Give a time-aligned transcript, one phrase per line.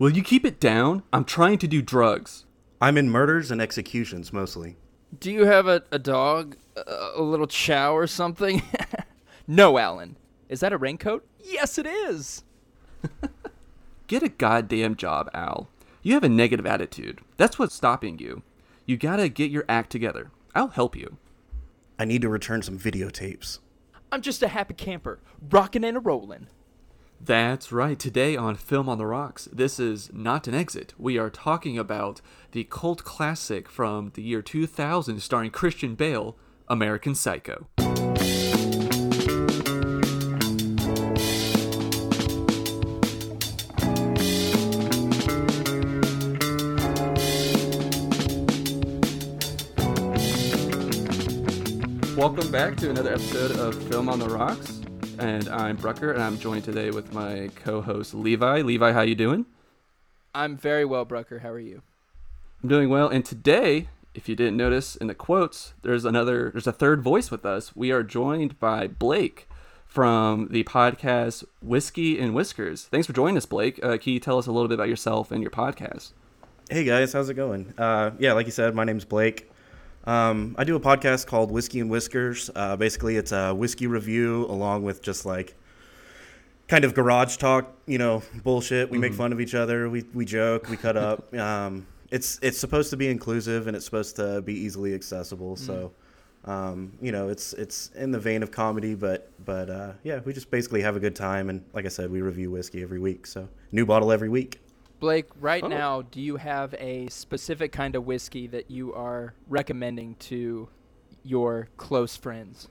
[0.00, 1.02] Will you keep it down?
[1.12, 2.46] I'm trying to do drugs.
[2.80, 4.78] I'm in murders and executions mostly.
[5.20, 6.56] Do you have a, a dog?
[6.74, 8.62] A, a little chow or something?
[9.46, 10.16] no, Alan.
[10.48, 11.26] Is that a raincoat?
[11.38, 12.44] Yes, it is.
[14.06, 15.68] Get a goddamn job, Al.
[16.02, 17.20] You have a negative attitude.
[17.36, 18.42] That's what's stopping you.
[18.86, 20.30] You gotta get your act together.
[20.54, 21.18] I'll help you.
[21.98, 23.58] I need to return some videotapes.
[24.10, 25.18] I'm just a happy camper,
[25.50, 26.46] rocking and a rolling.
[27.22, 27.98] That's right.
[27.98, 30.94] Today on Film on the Rocks, this is not an exit.
[30.96, 32.22] We are talking about
[32.52, 36.34] the cult classic from the year 2000 starring Christian Bale,
[36.66, 37.66] American Psycho.
[52.16, 54.79] Welcome back to another episode of Film on the Rocks.
[55.20, 58.62] And I'm Brucker, and I'm joined today with my co-host Levi.
[58.62, 59.44] Levi, how you doing?
[60.34, 61.40] I'm very well, Brucker.
[61.40, 61.82] How are you?
[62.62, 63.06] I'm doing well.
[63.06, 67.30] And today, if you didn't notice in the quotes, there's another, there's a third voice
[67.30, 67.76] with us.
[67.76, 69.46] We are joined by Blake
[69.86, 72.84] from the podcast Whiskey and Whiskers.
[72.84, 73.78] Thanks for joining us, Blake.
[73.84, 76.12] Uh, can you tell us a little bit about yourself and your podcast?
[76.70, 77.74] Hey guys, how's it going?
[77.76, 79.50] Uh, yeah, like you said, my name's Blake.
[80.04, 82.50] Um, I do a podcast called Whiskey and Whiskers.
[82.54, 85.54] Uh, basically, it's a whiskey review along with just like
[86.68, 88.90] kind of garage talk, you know, bullshit.
[88.90, 89.90] We make fun of each other.
[89.90, 90.68] We we joke.
[90.68, 91.34] We cut up.
[91.40, 95.54] Um, it's it's supposed to be inclusive and it's supposed to be easily accessible.
[95.56, 95.92] So,
[96.44, 100.32] um, you know, it's it's in the vein of comedy, but but uh, yeah, we
[100.32, 101.50] just basically have a good time.
[101.50, 103.26] And like I said, we review whiskey every week.
[103.26, 104.60] So new bottle every week.
[105.00, 105.68] Blake, right Oh.
[105.68, 110.68] now, do you have a specific kind of whiskey that you are recommending to
[111.24, 112.68] your close friends?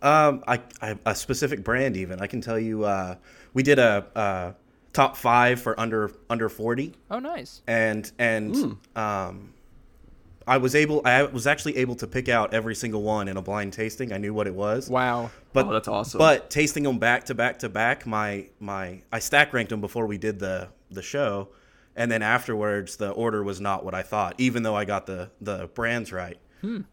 [0.00, 2.20] Um, I, I a specific brand even.
[2.20, 2.84] I can tell you.
[2.84, 3.16] Uh,
[3.54, 4.52] we did a, uh
[4.92, 6.92] top five for under under forty.
[7.10, 7.62] Oh, nice.
[7.66, 9.52] and and um,
[10.46, 11.02] I was able.
[11.04, 14.12] I was actually able to pick out every single one in a blind tasting.
[14.12, 14.90] I knew what it was.
[14.90, 15.30] Wow.
[15.52, 16.18] But Oh, that's awesome.
[16.18, 20.06] But tasting them back to back to back, my my I stack ranked them before
[20.08, 21.48] we did the the show,
[21.96, 25.30] and then afterwards the order was not what I thought, even though I got the
[25.40, 26.38] the brands right.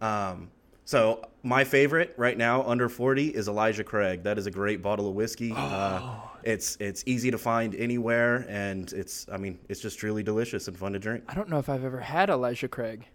[0.02, 0.50] Um,
[0.86, 4.24] so my favorite right now under 40 is Elijah Craig.
[4.24, 5.54] That is a great bottle of whiskey.
[5.56, 10.68] Uh, it's it's easy to find anywhere, and it's I mean it's just truly delicious
[10.68, 11.24] and fun to drink.
[11.28, 13.06] I don't know if I've ever had Elijah Craig.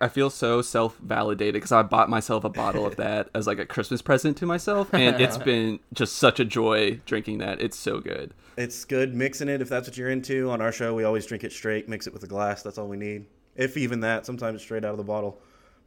[0.00, 3.66] I feel so self-validated because I bought myself a bottle of that as like a
[3.66, 7.60] Christmas present to myself, and it's been just such a joy drinking that.
[7.60, 8.32] It's so good.
[8.56, 10.50] It's good mixing it if that's what you're into.
[10.50, 12.62] On our show, we always drink it straight, mix it with a glass.
[12.62, 13.26] That's all we need.
[13.56, 15.40] If even that, sometimes straight out of the bottle.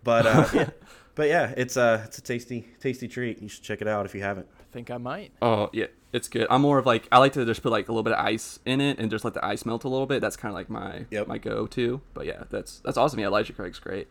[0.03, 0.69] But uh, yeah,
[1.15, 3.41] but yeah, it's a it's a tasty tasty treat.
[3.41, 4.47] You should check it out if you haven't.
[4.71, 5.33] I think I might.
[5.41, 6.47] Oh yeah, it's good.
[6.49, 8.59] I'm more of like I like to just put like a little bit of ice
[8.65, 10.21] in it and just let the ice melt a little bit.
[10.21, 11.27] That's kind of like my Yep.
[11.27, 11.99] my go-to.
[12.13, 13.19] But yeah, that's that's awesome.
[13.19, 14.07] Yeah, Elijah Craig's great.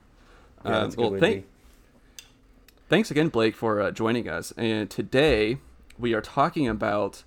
[0.64, 1.46] Yeah, Um, that's a good well, to thank,
[2.90, 4.52] thanks again, Blake, for uh, joining us.
[4.58, 5.58] And today
[5.98, 7.24] we are talking about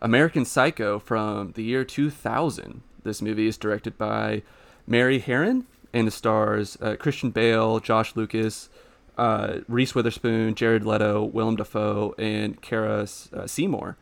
[0.00, 2.82] American Psycho from the year 2000.
[3.02, 4.42] This movie is directed by
[4.86, 8.68] Mary Harron and it stars uh, Christian Bale, Josh Lucas,
[9.16, 13.96] uh, Reese Witherspoon, Jared Leto, Willem Dafoe, and Cara uh, Seymour.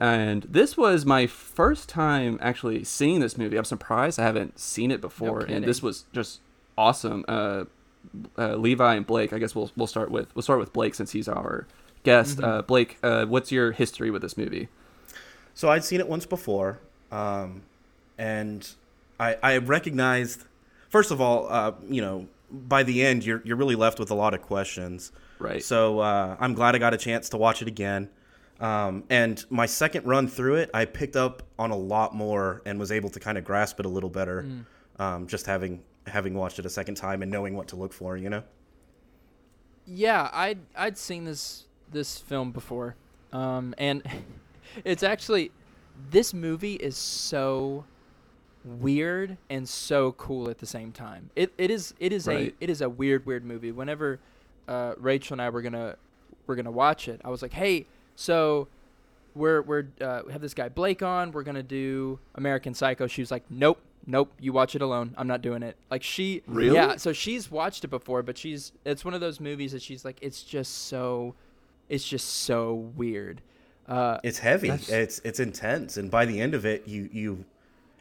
[0.00, 3.56] And this was my first time actually seeing this movie.
[3.56, 6.40] I'm surprised I haven't seen it before, and this was just
[6.76, 7.24] awesome.
[7.26, 7.64] Uh,
[8.38, 9.32] uh, Levi and Blake.
[9.32, 11.66] I guess we'll we'll start with we'll start with Blake since he's our
[12.04, 12.40] guest.
[12.40, 14.68] Uh, Blake, uh, what's your history with this movie?
[15.54, 16.78] So I'd seen it once before,
[17.10, 17.62] um,
[18.16, 18.68] and
[19.18, 20.44] I, I recognized.
[20.88, 24.14] First of all, uh, you know, by the end, you're you're really left with a
[24.14, 25.12] lot of questions.
[25.38, 25.62] Right.
[25.62, 28.10] So uh, I'm glad I got a chance to watch it again.
[28.60, 32.78] Um, and my second run through it, I picked up on a lot more and
[32.78, 34.46] was able to kind of grasp it a little better,
[34.98, 38.16] um, just having having watched it a second time and knowing what to look for.
[38.16, 38.42] You know.
[39.86, 42.96] Yeah, I'd I'd seen this this film before,
[43.32, 44.02] um, and
[44.84, 45.52] it's actually
[46.10, 47.84] this movie is so
[48.80, 51.30] weird and so cool at the same time.
[51.36, 52.54] It it is it is Right.
[52.60, 53.72] a it is a weird weird movie.
[53.72, 54.18] Whenever
[54.68, 55.96] uh, Rachel and I were gonna
[56.46, 57.86] we're gonna watch it, I was like, hey,
[58.16, 58.68] so
[59.34, 61.32] we're we're uh, we have this guy Blake on.
[61.32, 63.06] We're gonna do American Psycho.
[63.06, 63.80] She was like, nope.
[64.10, 65.12] Nope, you watch it alone.
[65.18, 65.76] I'm not doing it.
[65.90, 66.74] Like she, Really?
[66.74, 66.96] yeah.
[66.96, 70.16] So she's watched it before, but she's it's one of those movies that she's like,
[70.22, 71.34] it's just so,
[71.90, 73.42] it's just so weird.
[73.86, 74.70] Uh, It's heavy.
[74.70, 77.44] It's it's intense, and by the end of it, you you,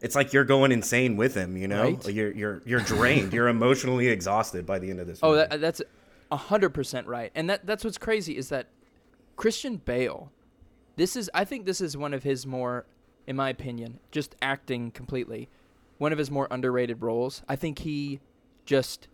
[0.01, 1.57] it's like you're going insane with him.
[1.57, 2.07] You know, Right.
[2.09, 3.33] you're you're you're drained.
[3.33, 5.19] you're emotionally exhausted by the end of this.
[5.23, 5.81] Oh, that, that's
[6.31, 8.67] a hundred percent right, and that that's what's crazy is that
[9.35, 10.31] Christian Bale.
[10.95, 12.85] This is I think this is one of his more
[13.27, 15.49] in my opinion, just acting completely,
[15.97, 17.44] one of his more underrated roles.
[17.49, 18.21] I think he
[18.65, 19.07] just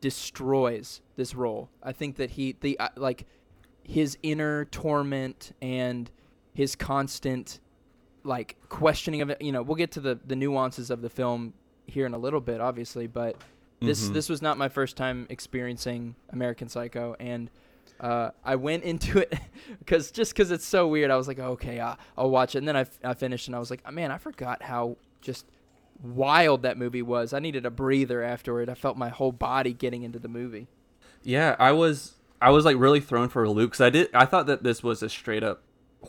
[0.00, 1.68] destroys this role.
[1.82, 3.26] I think that he the uh, like
[3.82, 6.10] his inner torment and
[6.54, 7.60] his constant
[8.26, 9.40] like questioning of it.
[9.40, 11.54] You know, we'll get to the the nuances of the film
[11.86, 13.36] here in a little bit, obviously, but
[13.80, 14.12] this Mhm.
[14.14, 17.50] this was not my first time experiencing American Psycho, and
[18.00, 19.32] uh, I went into it
[19.78, 22.68] because just because it's so weird, I was like, okay, I'll, I'll watch it, and
[22.68, 25.46] then I, f- I finished, and I was like, man, I forgot how just
[26.02, 27.32] wild that movie was.
[27.32, 28.68] I needed a breather afterward.
[28.68, 30.66] I felt my whole body getting into the movie.
[31.22, 34.26] Yeah, I was I was like really thrown for a loop because I did I
[34.26, 35.62] thought that this was a straight up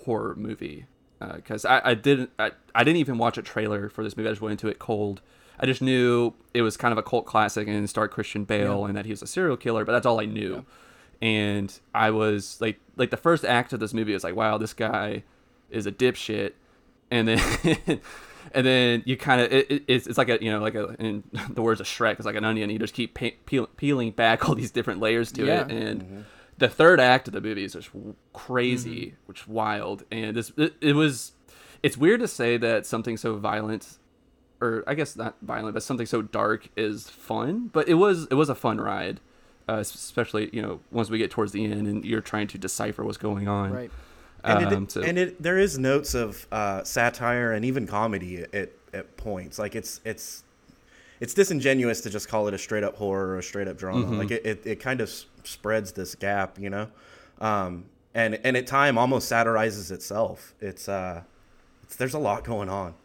[0.05, 0.85] horror movie
[1.19, 4.29] Uh, because I, I didn't I, I didn't even watch a trailer for this movie.
[4.29, 5.21] I just went into it cold.
[5.59, 8.95] I just knew it was kind of a cult classic and starred Christian Bale and
[8.95, 10.63] that he was a serial killer, but that's all I knew.
[11.21, 14.73] And I was like like the first act of this movie was like, wow, this
[14.73, 15.23] guy
[15.71, 16.53] is a dipshit,
[17.11, 18.01] and then.
[18.53, 20.95] And then you kind of it, it, it's, it's like a you know like a
[20.99, 24.11] in the words of Shrek it's like an onion you just keep pe- peel, peeling
[24.11, 25.65] back all these different layers to Yeah.
[25.65, 26.21] it and mm-hmm.
[26.57, 30.51] The third act of the movie is just w- crazy which is wild and this
[30.57, 31.33] it, it was
[31.83, 33.97] it's weird to say that something so violent
[34.61, 38.35] or I guess not violent but something so dark is fun but it was it
[38.35, 39.19] was a fun ride
[39.69, 43.03] uh, especially you know once we get towards the end and you're trying to decipher
[43.03, 43.91] what's going on Right.
[44.43, 48.45] and, Um, it, so- and it there is notes of uh, satire and even comedy
[48.53, 49.59] at, at points.
[49.59, 50.43] Like it's it's
[51.19, 54.05] it's disingenuous to just call it a straight up horror or a straight up drama.
[54.05, 54.17] Mhm.
[54.19, 56.89] Like it, it, it kind of s- spreads this gap, you know,
[57.39, 60.53] um, and and at time almost satirizes itself.
[60.59, 61.23] It's uh,
[61.83, 62.95] it's, there's a lot going on.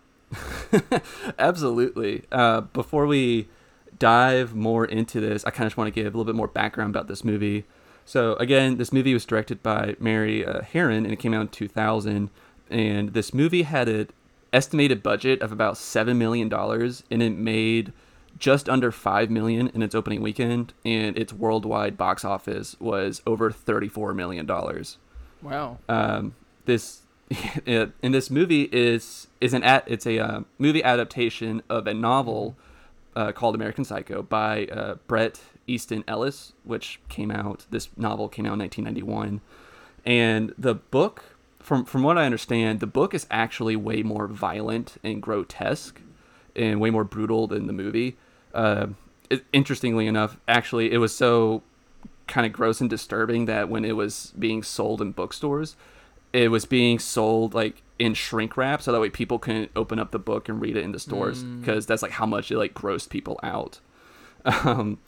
[1.39, 2.25] Absolutely.
[2.33, 3.49] Uh, before we
[3.99, 6.49] dive more into this, I kind of just want to give a little bit more
[6.49, 7.65] background about this movie.
[8.05, 11.49] So, again, this movie was directed by Mary uh, Harron, and it came out in
[11.49, 12.31] 2000.
[12.71, 14.09] And this movie had an
[14.53, 17.93] estimated budget of about seven million dollars, and it made
[18.39, 23.51] just under five million in its opening weekend, and its worldwide box office was over
[23.51, 24.99] 34 million dollars
[25.43, 25.79] Wow.
[25.89, 26.35] um,
[26.65, 27.03] this
[27.67, 32.57] in this movie is is an at it's a uh, movie adaptation of a novel
[33.17, 37.67] uh, called American Psycho by uh, Bret Easton Ellis, which came out.
[37.71, 39.41] This novel came out in 1991,
[40.05, 44.97] and the book, from from what I understand, the book is actually way more violent
[45.03, 46.01] and grotesque,
[46.57, 48.17] and way more brutal than the movie.
[48.55, 48.89] Uh,
[49.31, 51.63] it, interestingly enough, actually, it was so
[52.29, 55.77] kind of gross and disturbing that when it was being sold in bookstores,
[56.33, 60.11] it was being sold like in shrink wrap, so that way people couldn't open up
[60.11, 61.61] the book and read it in the stores Mm.
[61.61, 63.81] because that's like how much it like grossed people out.
[64.45, 64.99] Um,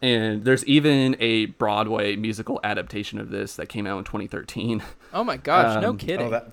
[0.00, 4.80] and there's even a Broadway musical adaptation of this that came out in 2013.
[5.12, 6.28] Oh my gosh, no Um, kidding.
[6.28, 6.52] Oh, that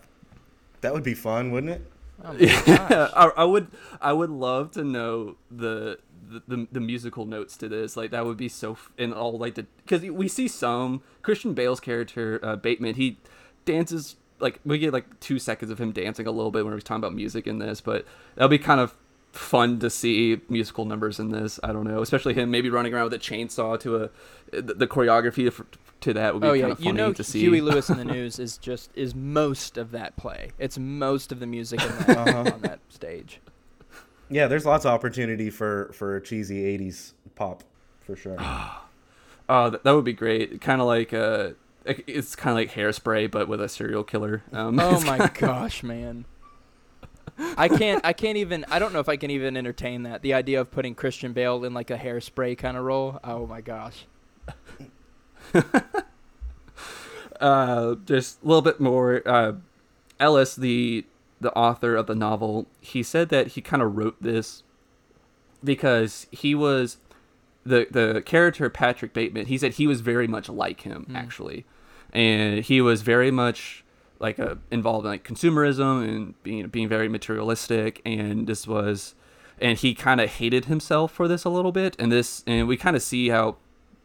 [0.82, 1.92] that would be fun, wouldn't it?
[2.26, 3.10] Oh Yeah.
[3.16, 3.68] I, I would
[4.02, 7.96] I would love to know the, the the, the musical notes to this.
[7.96, 11.54] Like that would be so f- and all like the because we see some Christian
[11.54, 12.96] Bale's character uh, Bateman.
[12.96, 13.18] He
[13.66, 16.84] dances like we get like two seconds of him dancing a little bit when he's
[16.84, 18.06] talking about music in this, but
[18.36, 18.96] that'll be kind of
[19.32, 21.60] fun to see musical numbers in this.
[21.64, 24.10] I don't know, especially him maybe running around with a chainsaw to a
[24.52, 25.66] the, the choreography for,
[26.06, 27.40] to that would be Oh kind yeah, of funny you know to see.
[27.42, 30.50] Huey Lewis in the News is just is most of that play.
[30.58, 32.52] It's most of the music in that, Uh-huh.
[32.54, 33.40] on that stage.
[34.30, 37.64] Yeah, there's lots of opportunity for for cheesy '80s pop
[38.02, 38.38] for sure.
[39.48, 40.60] Oh, that, that would be great.
[40.60, 41.50] Kind of like uh,
[41.86, 44.42] it's kind of like hairspray, but with a serial killer.
[44.52, 46.26] Um, Oh my gosh, man.
[47.56, 50.24] I can't I can't even I don't know if I can even entertain that.
[50.24, 53.20] The idea of putting Christian Bale in like a hairspray kind of role.
[53.24, 54.06] Oh my gosh.
[57.40, 59.22] uh, just a little bit more.
[59.26, 59.54] Uh,
[60.20, 61.06] Ellis, the
[61.42, 64.64] the author of the novel, he said that he kind of wrote this
[65.64, 66.98] because he was
[67.66, 69.48] the the character Patrick Bateman.
[69.48, 71.16] He said he was very much like him Mm.
[71.16, 71.66] actually,
[72.14, 73.84] and he was very much
[74.20, 78.02] like uh, involved in like consumerism and being being very materialistic.
[78.06, 79.14] And this was,
[79.60, 81.96] and he kind of hated himself for this a little bit.
[82.00, 83.58] And this, and we kind of see how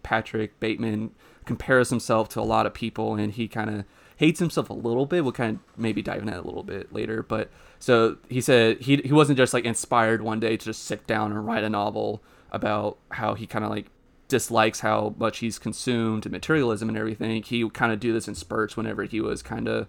[0.03, 1.13] Patrick Bateman
[1.45, 3.85] compares himself to a lot of people, and he kind of
[4.17, 5.25] hates himself a little bit.
[5.25, 7.23] We'll kind of maybe dive into that a little bit later.
[7.23, 11.07] But so he said he he wasn't just like inspired one day to just sit
[11.07, 13.87] down and write a novel about how he kind of like
[14.29, 17.43] dislikes how much he's consumed and materialism and everything.
[17.43, 19.89] He would kind of do this in spurts whenever he was kind of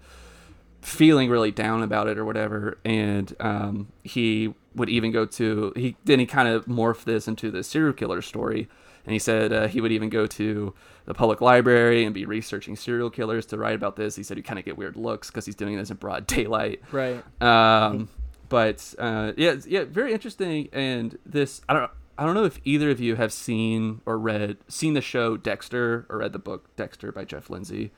[0.82, 5.96] feeling really down about it or whatever and um, he would even go to he
[6.06, 8.68] then he kind of morphed this into the serial killer story
[9.06, 10.74] And he said uh, he would even go to
[11.06, 14.16] the public library and be researching serial killers to write about this.
[14.16, 16.82] He said he kind of get weird looks because he's doing this in broad daylight.
[16.92, 17.24] Right.
[17.42, 18.10] Um,
[18.50, 20.70] but uh, yeah, yeah, very interesting.
[20.72, 24.58] And this, I don't, I don't know if either of you have seen or read,
[24.68, 27.92] seen the show Dexter or read the book Dexter by Jeff Lindsay,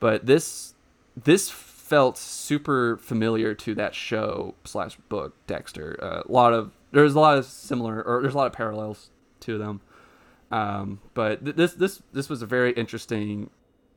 [0.00, 0.74] but this,
[1.16, 1.50] this
[1.88, 5.98] felt super familiar to that show slash book Dexter.
[6.02, 9.10] Uh, a lot of there's a lot of similar or there's a lot of parallels
[9.40, 9.80] to them.
[10.50, 13.50] Um, but th- this this this was a very interesting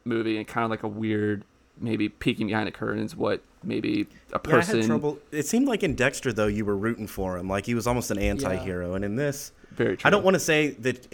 [0.04, 1.44] movie and kind of like a weird
[1.80, 5.20] maybe peeking behind the curtains what maybe a Yeah, I person had trouble.
[5.32, 8.12] It seemed like in Dexter though you were rooting for him, like he was almost
[8.12, 10.08] an anti-hero, and in this, very true.
[10.08, 11.08] I don't want to say that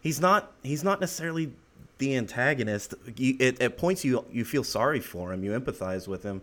[0.00, 0.52] he's not.
[0.62, 1.52] He's not necessarily
[1.98, 2.94] the antagonist.
[3.16, 6.40] It, at points you you feel sorry for him, you empathize with him,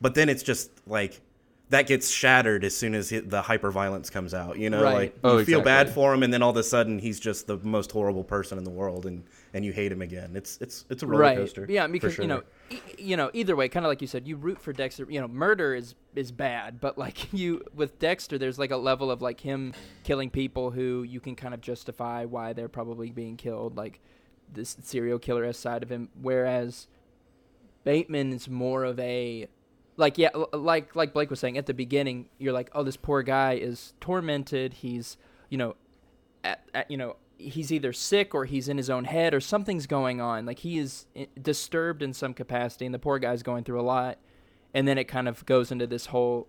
[0.00, 1.20] but then it's just like
[1.68, 4.56] that gets shattered as soon as the hyper violence comes out.
[4.58, 4.94] You know, Right.
[4.94, 7.18] like oh, you Oh, feel bad for him, and then all of a sudden he's
[7.18, 10.36] just the most horrible person in the world, and and you hate him again.
[10.36, 11.36] It's it's it's a roller right.
[11.38, 11.66] coaster.
[11.68, 12.22] Yeah, because sure.
[12.24, 14.72] you know, e- you know, either way, kind of like you said, you root for
[14.72, 15.06] Dexter.
[15.10, 19.10] You know, murder is is bad, but like you with Dexter, there's like a level
[19.10, 19.72] of like him
[20.04, 23.98] killing people who you can kind of justify why they're probably being killed, like
[24.52, 26.10] this serial killer side of him.
[26.22, 26.86] Whereas
[27.82, 29.48] Bateman is more of a
[29.96, 33.22] like yeah like like Blake was saying at the beginning you're like oh this poor
[33.22, 34.74] guy is tormented.
[34.74, 35.16] He's
[35.48, 35.76] you know
[36.44, 39.86] at, at you know he's either sick or he's in his own head or something's
[39.86, 40.46] going on.
[40.46, 43.82] Like he is eh, disturbed in some capacity and the poor guy's going through a
[43.82, 44.18] lot.
[44.74, 46.48] And then it kind of goes into this whole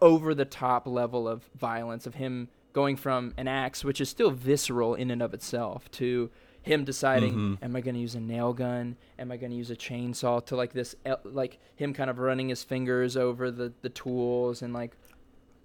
[0.00, 4.30] over the top level of violence of him going from an axe which is still
[4.30, 6.30] visceral in and of itself to
[6.62, 7.58] him deciding Mhm.
[7.62, 10.44] am i going to use a nail gun am i going to use a chainsaw
[10.46, 14.72] to like this like him kind of running his fingers over the the tools and
[14.72, 14.96] like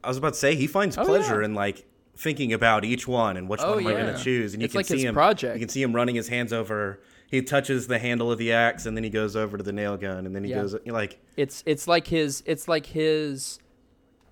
[0.04, 1.46] I was about to say he finds Oh, pleasure yeah.
[1.46, 1.86] in like
[2.16, 4.66] thinking about each one and which Oh, one am I going to choose, and you
[4.66, 5.14] It's can like see his him.
[5.14, 5.56] project.
[5.56, 7.00] You can see him running his hands over.
[7.30, 9.98] He touches the handle of the axe, and then he goes over to the nail
[9.98, 10.62] gun, and then he Yeah.
[10.62, 13.60] goes like it's it's like his it's like his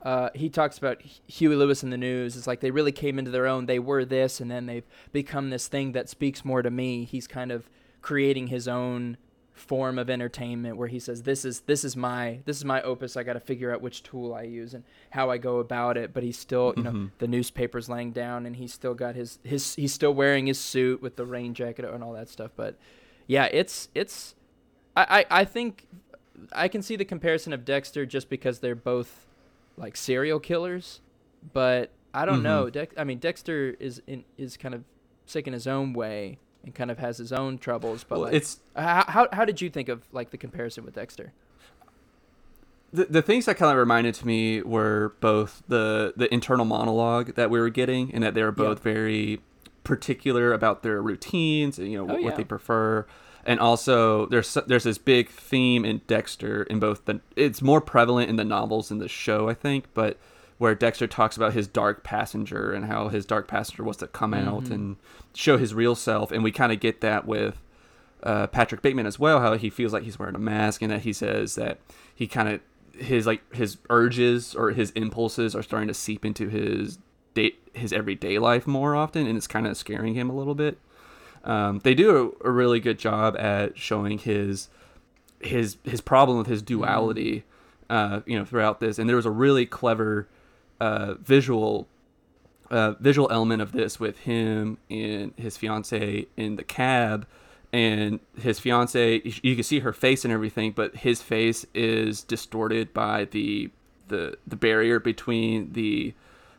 [0.05, 2.37] uh, he talks about Huey Lewis and the News.
[2.37, 3.65] It's like they really came into their own.
[3.65, 7.03] They were this, and then they've become this thing that speaks more to me.
[7.03, 7.67] He's kind of
[8.01, 9.17] creating his own
[9.51, 13.17] form of entertainment where he says, "This is this is my this is my opus.
[13.17, 16.13] I got to figure out which tool I use and how I go about it."
[16.13, 17.11] But he's still, you know, Mhm.
[17.17, 21.01] the newspaper's laying down, and he's still got his his he's still wearing his suit
[21.01, 22.51] with the rain jacket and all that stuff.
[22.55, 22.77] But
[23.27, 24.35] yeah, it's it's
[24.95, 25.87] I, I, I think
[26.51, 29.25] I can see the comparison of Dexter just because they're both
[29.77, 31.01] like serial killers,
[31.53, 32.43] but I don't Mhm.
[32.43, 32.69] know.
[32.69, 34.83] Dex, I mean, Dexter is in, is kind of
[35.25, 38.03] sick in his own way and kind of has his own troubles.
[38.03, 40.95] But Well, like, it's how, how how did you think of like the comparison with
[40.95, 41.33] Dexter?
[42.93, 47.35] the, the things that kind of reminded to me were both the the internal monologue
[47.35, 49.41] that we were getting and that they were both very
[49.83, 52.35] particular about their routines and you know Oh, what yeah.
[52.37, 53.05] they prefer
[53.45, 58.29] and also there's there's this big theme in Dexter in both the it's more prevalent
[58.29, 60.17] in the novels than the show I think but
[60.57, 64.33] where Dexter talks about his dark passenger and how his dark passenger was to come
[64.33, 64.71] out Mhm.
[64.71, 64.95] and
[65.33, 67.61] show his real self and we kind of get that with
[68.23, 71.01] uh, Patrick Bateman as well, how he feels like he's wearing a mask, and that
[71.01, 71.77] he says that
[72.15, 72.59] he kind of
[72.99, 76.97] his like his urges or his impulses are starting to seep into his
[77.35, 80.79] date his everyday life more often, and it's kind of scaring him a little bit.
[81.45, 84.69] Um, they do a, a really good job at showing his
[85.39, 87.43] his his problem with his duality,
[87.89, 90.27] uh, you know, throughout this, and there was a really clever
[90.79, 91.87] uh, visual
[92.71, 97.27] uh, visual element of this with him and his fiance in the cab.
[97.71, 102.93] And his fiance you can see her face and everything but his face is distorted
[102.93, 103.69] by the
[104.07, 106.13] the the barrier between the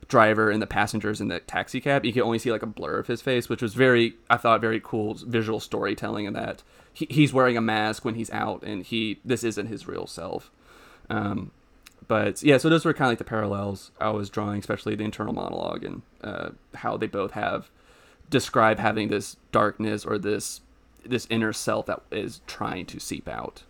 [0.08, 2.98] driver and the passengers in the taxi cab you can only see like a blur
[2.98, 7.06] of his face which was very i thought very cool visual storytelling in that he,
[7.10, 10.50] he's wearing a mask when he's out and he this isn't his real self
[11.08, 11.50] um,
[12.08, 15.04] but yeah, so those were kind of like the parallels I was drawing, especially the
[15.04, 17.70] internal monologue and uh, how they both have
[18.28, 20.60] describe having this darkness or this
[21.04, 23.62] this inner self that is trying to seep out.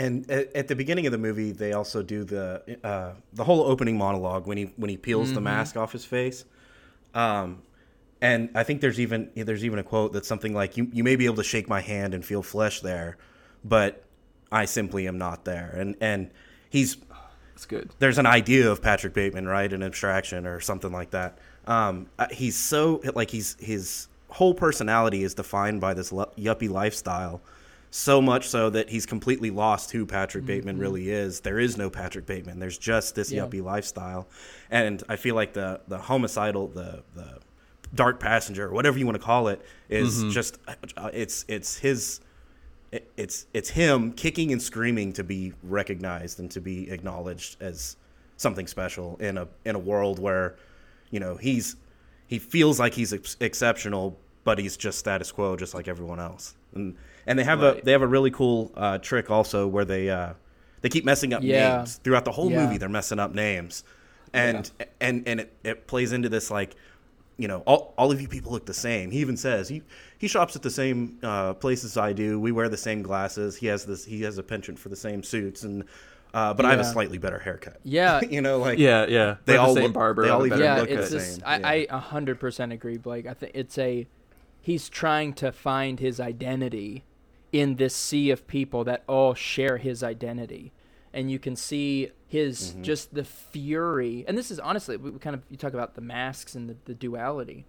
[0.00, 3.62] And at, at the beginning of the movie, they also do the uh, the whole
[3.72, 6.44] opening monologue when he when he peels the mask off his face.
[7.14, 7.62] Um,
[8.22, 11.16] and I think there's even there's even a quote that's something like you you may
[11.16, 13.18] be able to shake my hand and feel flesh there,
[13.64, 14.04] but
[14.50, 15.74] I simply am not there.
[15.76, 16.30] And and
[16.70, 16.96] he's
[17.54, 17.90] It's good.
[17.98, 19.70] there's an idea of Patrick Bateman, right?
[19.72, 21.38] An abstraction or something like that.
[21.66, 27.42] Um, uh, he's so like he's his whole personality is defined by this yuppie lifestyle,
[27.90, 31.40] so much so that he's completely lost who Patrick Bateman really is.
[31.40, 32.58] There is no Patrick Bateman.
[32.60, 33.42] There's just this Yeah.
[33.46, 34.28] yuppie lifestyle,
[34.70, 37.38] and I feel like the the homicidal the the
[37.94, 40.30] dark passenger or whatever you want to call it is Mhm.
[40.30, 40.58] just
[40.96, 42.20] uh, it's it's his
[42.92, 47.96] it- it's it's him kicking and screaming to be recognized and to be acknowledged as
[48.36, 50.54] something special in a in a world where
[51.10, 51.74] you know he's
[52.28, 56.54] he feels like he's ex- exceptional but he's just status quo just like everyone else
[56.74, 56.94] and
[57.26, 60.32] and they have a they have a really cool uh, trick also where they uh,
[60.82, 61.76] they keep messing up Yeah.
[61.78, 62.64] names throughout the whole Yeah.
[62.64, 63.84] movie they're messing up names
[64.32, 66.76] and and and it, it plays into this like
[67.36, 69.82] you know all, all of you people look the same he even says he
[70.18, 73.66] he shops at the same uh, places i do we wear the same glasses he
[73.66, 75.84] has this he has a penchant for the same suits and
[76.32, 79.36] uh, but i have a slightly better haircut Yeah, you know like Yeah, yeah.
[79.46, 80.22] They We're the all same look- barber.
[80.22, 81.60] they all even better yeah, look it's the just same, I.
[81.64, 83.26] I a hundred percent agree, Blake.
[83.26, 84.06] I think it's a
[84.60, 87.02] he's trying to find his identity
[87.52, 90.72] in this sea of people that all share his identity,
[91.12, 92.82] and you can see his Mm-hmm.
[92.82, 94.24] just the fury.
[94.28, 96.94] And this is honestly, we kind of you talk about the masks and the, the
[96.94, 97.66] duality.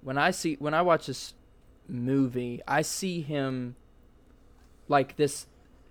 [0.00, 1.34] When I see when I watch this
[1.88, 3.76] movie, I see him
[4.88, 5.46] like this.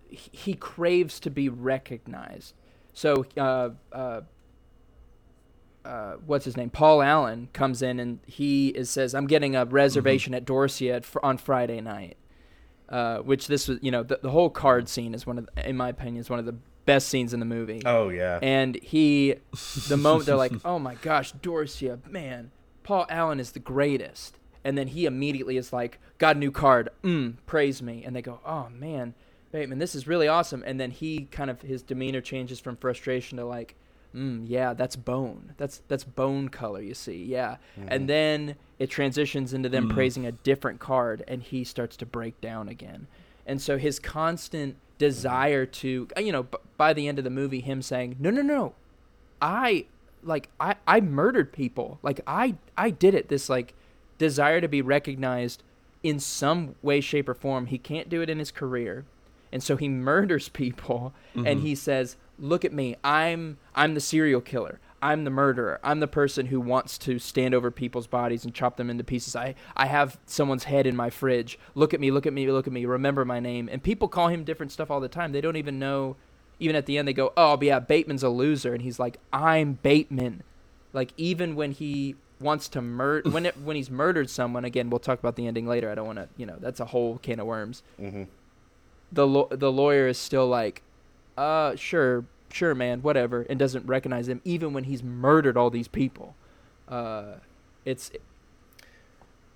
[0.09, 2.53] He, craves to be recognized.
[2.93, 4.21] So uh, uh,
[5.83, 6.69] uh, what's his name?
[6.69, 11.05] Paul Allen comes in and he is says, "I'm getting a reservation at Dorsia at,
[11.23, 12.15] on Friday night."
[12.89, 15.69] Uh, which this was, you know, the, the whole card scene is one of, the,
[15.69, 17.81] in my opinion, is one of the best scenes in the movie.
[17.85, 18.39] oh yeah.
[18.41, 19.35] And he,
[19.87, 22.51] the moment they're like, "Oh my gosh, Dorsia, man,
[22.83, 26.89] Paul Allen is the greatest," and then he immediately is like, "Got a new card,
[27.03, 29.13] mm, praise me," and they go, "Oh man,
[29.51, 33.37] Bateman, this is really awesome," and then he kind of his demeanor changes from frustration
[33.37, 33.75] to like,
[34.13, 39.53] mm, "Yeah, that's bone, that's that's bone color, you see, yeah," and then it transitions
[39.53, 39.93] into them Mm.
[39.93, 43.07] praising a different card, and he starts to break down again,
[43.45, 47.29] and so his constant desire to uh, you know b- by the end of the
[47.29, 48.73] movie him saying no no no.
[49.41, 49.85] I
[50.21, 51.99] like i i murdered people.
[52.03, 53.29] Like i i did it.
[53.29, 53.73] This like
[54.17, 55.63] desire to be recognized
[56.03, 57.67] in some way shape or form.
[57.67, 59.05] He can't do it in his career.
[59.51, 62.95] And so he murders people and he says look at me.
[63.03, 65.79] I'm i'm the serial killer i'm the murderer.
[65.83, 69.35] I'm the person who wants to stand over people's bodies and chop them into pieces.
[69.35, 71.59] I i have someone's head in my fridge.
[71.75, 72.85] Look at me look at me look at me.
[72.85, 73.69] Remember my name.
[73.71, 75.31] And people call him different stuff all the time.
[75.31, 76.15] They don't even know
[76.59, 78.73] even at the end they go oh yeah bateman's a loser.
[78.73, 80.43] And he's like i'm bateman.
[80.93, 84.99] Like even when he wants to murder when it, when he's murdered someone again we'll
[84.99, 85.91] talk about the ending later.
[85.91, 87.83] I don't want to you know that's a whole can of worms.
[87.99, 88.23] Hmm
[89.13, 90.81] the lo- the lawyer is still like,
[91.37, 95.87] uh, sure, sure, man, whatever, and doesn't recognize him even when he's murdered all these
[95.87, 96.35] people.
[96.87, 97.35] Uh,
[97.85, 98.11] it's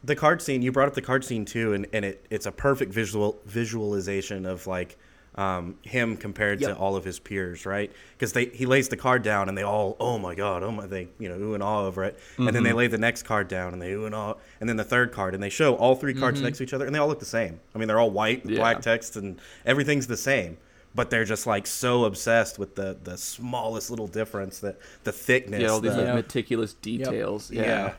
[0.04, 2.52] the card scene you brought up the card scene too and, and it, it's a
[2.52, 4.96] perfect visual visualization of like
[5.36, 7.92] um, him compared to all of his peers right?
[8.14, 10.86] Because they he lays the card down and they all oh my god oh my
[10.88, 12.18] they you know ooh and ah over it.
[12.38, 14.78] And then they lay the next card down and they ooh and ah and then
[14.78, 17.00] the third card and they show all three cards next to each other and they
[17.00, 17.60] all look the same.
[17.76, 18.60] I mean they're all white with Yeah.
[18.60, 20.58] black text and everything's the same
[20.98, 25.62] but they're just like so obsessed with the the smallest little difference that the thickness
[25.62, 26.16] yeah, all these the- like Yeah.
[26.16, 27.50] meticulous details.
[27.50, 27.62] yeah.
[27.64, 27.94] Yeah.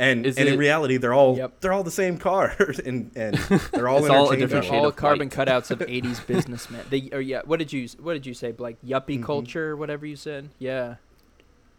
[0.00, 1.60] And Is and in reality, they're all Yep.
[1.60, 3.36] they're all the same card, and and
[3.72, 5.46] they're all It's all a different shade all of carbon white.
[5.46, 6.86] cutouts of '80s businessmen.
[6.88, 8.54] They or yeah, what did you what did you say?
[8.56, 9.24] Like yuppie Mhm.
[9.24, 10.48] culture, whatever you said.
[10.58, 10.94] Yeah,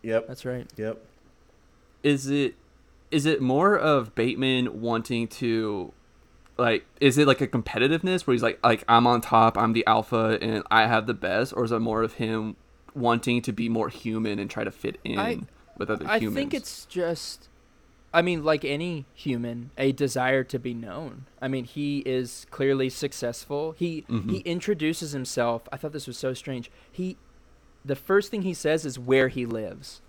[0.04, 0.67] Yep, that's right.
[0.78, 1.04] yep.
[2.04, 2.54] Is it
[3.10, 5.91] is it more of Bateman wanting to
[6.62, 9.86] like is it like a competitiveness where he's like like I'm on top, I'm the
[9.88, 12.56] alpha and I have the best or is it more of him
[12.93, 15.39] wanting to be more human and try to fit in I-
[15.78, 16.38] with other I humans?
[16.38, 17.47] I think it's just,
[18.13, 21.26] I mean, like any human, a desire to be known.
[21.41, 23.71] I mean, he is clearly successful.
[23.78, 24.30] He Mhm.
[24.32, 25.62] he introduces himself.
[25.71, 26.69] I thought this was so strange.
[26.91, 27.17] He,
[27.86, 30.02] the first thing he says is where he lives,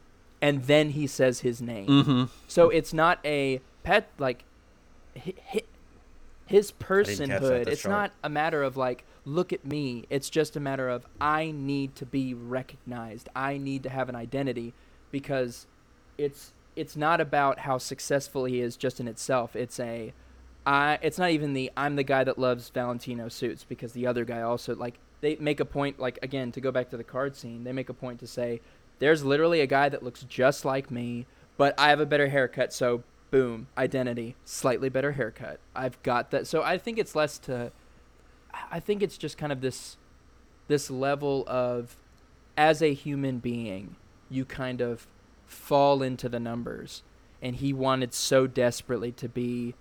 [0.42, 1.86] and then he says his name.
[1.86, 2.28] Mhm.
[2.48, 4.44] So it's not a pet like
[6.52, 7.66] his personhood.
[7.66, 10.04] It's not a matter of like look at me.
[10.10, 13.30] It's just a matter of I need to be recognized.
[13.34, 14.74] I need to have an identity
[15.10, 15.66] because
[16.18, 19.56] it's it's not about how successful he is just in itself.
[19.56, 20.12] It's a
[20.66, 24.26] I it's not even the I'm the guy that loves Valentino suits because the other
[24.26, 27.34] guy also like they make a point like again to go back to the card
[27.34, 27.64] scene.
[27.64, 28.60] They make a point to say
[28.98, 31.24] there's literally a guy that looks just like me,
[31.56, 35.58] but I have a better haircut, so boom, identity, slightly better haircut.
[35.74, 36.46] I've got that.
[36.46, 37.72] So I think it's less to
[38.70, 39.96] I think it's just kind of this
[40.68, 41.96] this level of
[42.56, 43.96] as a human being,
[44.30, 45.08] you kind of
[45.46, 47.02] fall into the numbers.
[47.40, 49.74] And he wanted so desperately to be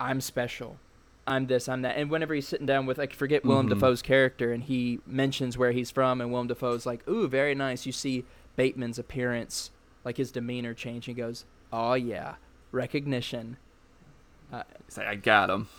[0.00, 0.78] I'm special.
[1.26, 1.96] I'm this, I'm that.
[1.98, 3.74] And whenever he's sitting down with, I forget Willem Mhm.
[3.74, 7.84] Dafoe's character, and he mentions where he's from, and Willem Dafoe's like, "Ooh, very nice."
[7.84, 8.24] You see
[8.56, 9.70] Bateman's appearance,
[10.06, 11.04] like his demeanor change.
[11.04, 12.36] He goes, "Oh yeah,
[12.72, 13.56] recognition.
[14.52, 14.66] Like,
[14.98, 15.68] I got him.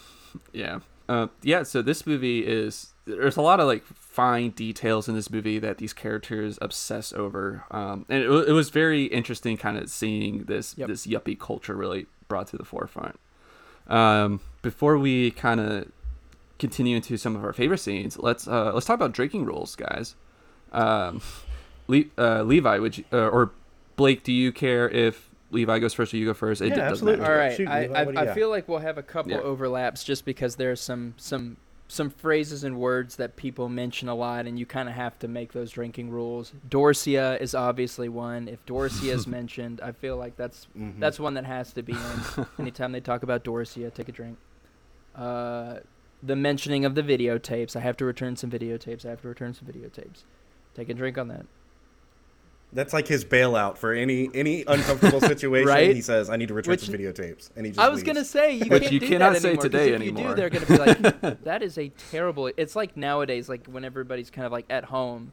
[0.54, 0.80] Yeah.
[1.08, 1.64] Uh, yeah.
[1.64, 5.80] So this movie is there's a lot of like fine details in this movie that
[5.80, 10.76] these characters obsess over, um, and it, it was very interesting, kind of seeing this
[10.78, 10.88] Yep.
[10.88, 13.20] this yuppie culture really brought to the forefront.
[13.88, 15.92] Um, before we kind of
[16.60, 20.16] continue into some of our favorite scenes, let's uh, let's talk about drinking rules, guys.
[20.72, 21.22] Um,
[21.88, 23.50] Le- uh, Levi, would you, uh, or
[23.96, 26.62] Blake, do you care if Levi goes first or you go first?
[26.62, 27.22] It Yeah, doesn't absolutely.
[27.22, 27.32] matter.
[27.34, 29.40] All right, Shoot, I, Levi, I, I feel like we'll have a couple Yeah.
[29.40, 31.58] overlaps just because there's some some
[31.92, 35.28] some phrases and words that people mention a lot, and you kind of have to
[35.28, 36.54] make those drinking rules.
[36.70, 38.48] Dorsia is obviously one.
[38.48, 41.00] If Dorsia is mentioned, I feel like that's Mhm.
[41.00, 42.46] that's one that has to be in.
[42.60, 44.38] Anytime they talk about Dorsia, take a drink.
[45.16, 45.80] Uh,
[46.22, 47.76] the mentioning of the videotapes.
[47.76, 49.04] I have to return some videotapes.
[49.06, 50.26] I have to return some videotapes.
[50.76, 51.46] Take a drink on that.
[52.72, 55.68] That's like his bailout for any any uncomfortable situation.
[55.68, 55.96] Right?
[55.96, 57.80] He says, "I need to return Which- some videotapes," and he just.
[57.80, 58.08] I was leaves.
[58.08, 60.12] gonna say you Which can't you do cannot that say anymore, 'cause today if you
[60.12, 60.30] anymore.
[60.30, 64.30] do, they're gonna be like, "That is a terrible." It's like nowadays, like when everybody's
[64.30, 65.32] kind of like at home.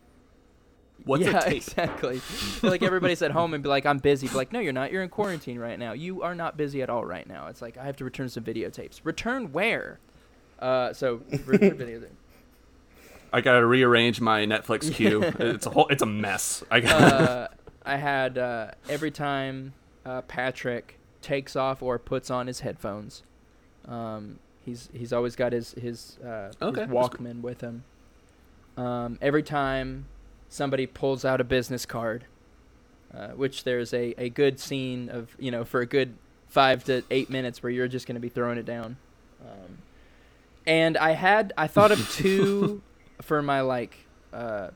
[1.05, 1.57] What's yeah, a tape?
[1.57, 2.23] exactly.
[2.63, 4.91] Like everybody's at home and be like, "I'm busy." Be like, "No, you're not.
[4.91, 5.93] You're in quarantine right now.
[5.93, 8.45] You are not busy at all right now." It's like I have to return some
[8.45, 9.01] videotapes.
[9.05, 10.01] Return where?
[10.59, 12.09] Uh, so return videotapes.
[13.37, 15.23] I gotta rearrange my Netflix queue.
[15.23, 15.89] it's a whole.
[15.89, 16.65] It's a mess.
[16.71, 17.03] I got.
[17.03, 17.49] uh,
[17.85, 19.75] I had uh, every time
[20.07, 23.25] uh, Patrick takes off or puts on his headphones.
[23.87, 27.85] Um, he's he's always got his his, uh, Okay, his Walkman with him.
[28.79, 30.07] Um, every time
[30.49, 32.25] somebody pulls out a business card,
[33.13, 36.15] uh, which there's a, a good scene of you know for a good
[36.49, 38.97] five to eight minutes where you're just going to be throwing it down.
[39.43, 39.79] Um,
[40.67, 42.81] and I had I thought of two
[43.23, 43.97] for my like
[44.33, 44.69] uh,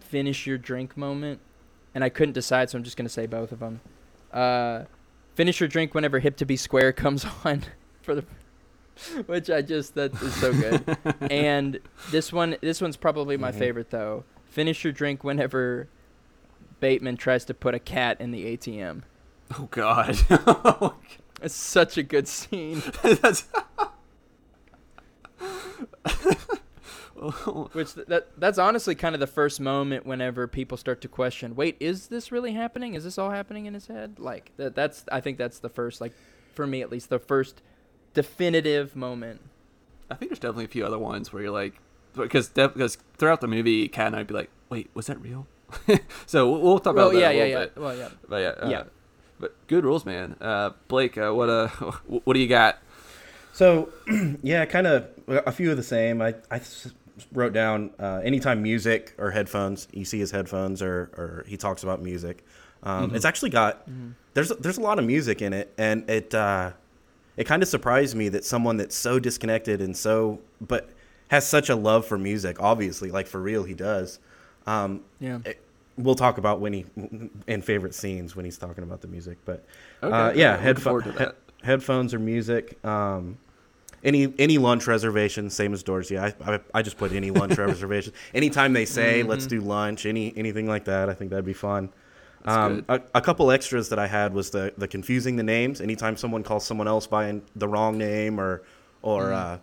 [0.00, 1.40] finish your drink moment,
[1.94, 3.80] and I couldn't decide, so I'm just gonna say both of them.
[4.32, 4.84] Uh,
[5.34, 7.62] finish your drink whenever "Hip to Be Square" comes on
[8.02, 8.24] for the,
[9.26, 10.96] which I just that is so good.
[11.30, 13.58] and this one, this one's probably my Mhm.
[13.58, 14.24] favorite though.
[14.46, 15.88] Finish your drink whenever
[16.80, 19.02] Bateman tries to put a cat in the ATM.
[19.58, 20.16] oh God.
[21.42, 22.82] It's such a good scene.
[23.02, 23.44] That's.
[27.72, 31.56] Which th- that that's honestly kind of the first moment whenever people start to question,
[31.56, 32.94] wait, is this really happening?
[32.94, 34.18] Is this all happening in his head?
[34.18, 36.12] Like that that's I think that's the first like
[36.54, 37.62] for me at least the first
[38.14, 39.40] definitive moment.
[40.10, 41.74] I think there's definitely a few other ones where you're like,
[42.14, 45.46] because def- because throughout the movie, Kat and I'd be like, wait, was that real?
[46.26, 47.66] so we'll, we'll talk about Well, that yeah, a yeah, little yeah.
[47.66, 47.76] bit.
[47.78, 48.08] Well, yeah.
[48.28, 48.82] But yeah, uh, Yeah.
[49.38, 50.36] But good rules, man.
[50.40, 51.68] Uh, Blake, uh, what uh,
[52.06, 52.78] what do you got?
[53.52, 53.90] So,
[54.42, 56.22] yeah, kind of a few of the same.
[56.22, 56.92] I, I s-
[57.32, 61.82] wrote down uh, anytime music or headphones, you see his headphones or, or he talks
[61.82, 62.44] about music.
[62.82, 63.86] Um, It's actually got
[64.34, 66.72] there's there's a lot of music in it, and it uh,
[67.36, 70.90] it kind of surprised me that someone that's so disconnected and so but
[71.28, 72.56] has such a love for music.
[72.60, 74.18] Obviously, like for real, he does.
[74.66, 75.38] Um, Yeah.
[75.44, 75.62] it-
[75.98, 76.84] we'll talk about when he
[77.46, 79.64] in favorite scenes when he's talking about the music, but
[80.02, 82.84] Okay, uh, yeah, Looking headpho- forward to he- headphones or music.
[82.84, 83.38] Um,
[84.06, 86.34] any any lunch reservation, same as Dorsia.
[86.46, 88.14] I, I I just put any lunch reservation.
[88.32, 89.28] Anytime they say mm-hmm.
[89.28, 91.90] let's do lunch, any anything like that, I think that'd be fun.
[92.46, 95.80] Um, a, a couple extras that I had was the the confusing the names.
[95.80, 98.62] Anytime someone calls someone else by the wrong name or
[99.02, 99.60] or mm.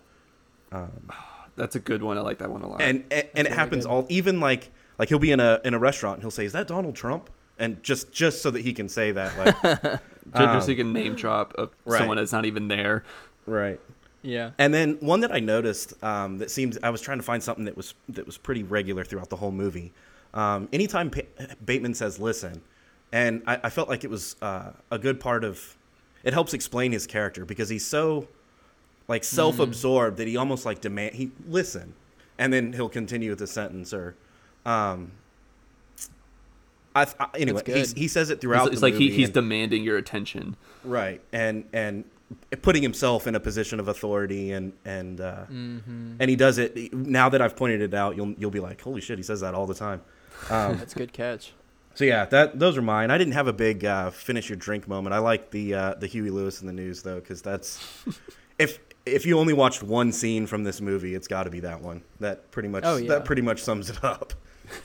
[0.74, 2.18] uh, um, ah, That's a good one.
[2.18, 2.82] I like that one a lot.
[2.82, 3.92] and and, and it happens good.
[3.92, 6.52] all even like like he'll be in a in a restaurant and he'll say is
[6.54, 10.02] that Donald Trump and just just so that he can say that like
[10.32, 11.54] Just- just so um, you can name drop
[11.86, 12.00] Right.
[12.00, 13.04] someone that's not even there.
[13.46, 13.80] right.
[14.24, 14.52] Yeah.
[14.58, 17.66] And then one that I noticed um, that seemed I was trying to find something
[17.66, 19.92] that was that was pretty regular throughout the whole movie.
[20.34, 21.22] Um, anytime pa-
[21.64, 22.62] Bateman says "listen,"
[23.12, 25.76] and I, I felt like it was uh, a good part of
[26.24, 28.28] it helps explain his character because he's so
[29.10, 31.94] like self-absorbed that he almost like demand he listen,
[32.40, 34.16] and then he'll continue with the sentence or.
[34.66, 35.12] Um,
[36.96, 38.68] I, I, anyway, he's, he says it throughout.
[38.68, 40.56] It's, it's the like he, he's and- demanding your attention.
[40.86, 42.04] right and and
[42.62, 46.16] putting himself in a position of authority and and uh, Mm-hmm.
[46.20, 49.02] and he does it now that I've pointed it out you'll you'll be like holy
[49.02, 50.02] shit he says that all the time
[50.50, 51.54] um, That's a good catch.
[51.94, 54.88] so yeah that those are mine I didn't have a big uh, finish your drink
[54.88, 57.80] moment I like the uh, the Huey Lewis and the News though because that's
[58.60, 61.82] if if you only watched one scene from this movie it's got to be that
[61.82, 63.10] one that pretty much Oh, yeah.
[63.10, 64.34] that pretty much sums it up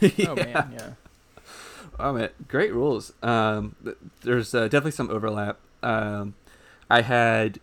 [0.26, 0.90] Oh man, yeah.
[2.00, 3.12] Oh man, great rules.
[3.22, 3.74] Um,
[4.22, 5.58] there's uh, definitely some overlap.
[5.82, 6.34] Um,
[6.90, 7.60] I had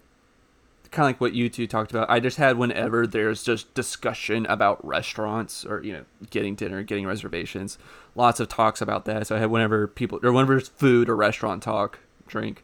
[0.92, 2.10] kind of like what you two talked about.
[2.10, 7.06] I just had whenever there's just discussion about restaurants or you know getting dinner, getting
[7.06, 7.78] reservations,
[8.16, 9.28] lots of talks about that.
[9.28, 12.64] So I had whenever people or whenever food or restaurant talk, drink.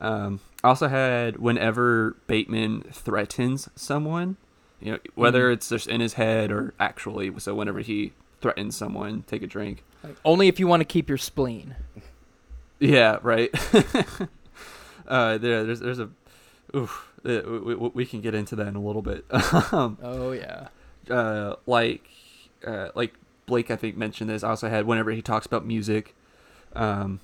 [0.00, 4.36] Um, I also had whenever Bateman threatens someone,
[4.80, 5.54] you know, whether Mhm.
[5.54, 7.32] it's just in his head or actually.
[7.38, 9.82] So whenever he threatens someone, take a drink.
[10.04, 11.74] Like, only if you want to keep your spleen.
[12.78, 13.50] Yeah, right.
[15.08, 16.08] uh, there, there's, there's a,
[16.76, 17.08] oof.
[17.24, 19.24] uh, We, we, we can get into that in a little bit.
[19.72, 20.68] um, Oh yeah.
[21.10, 22.08] uh, like,
[22.66, 23.14] uh, like
[23.46, 24.44] Blake, I think mentioned this.
[24.44, 26.14] I also had whenever he talks about music.
[26.74, 27.20] Um,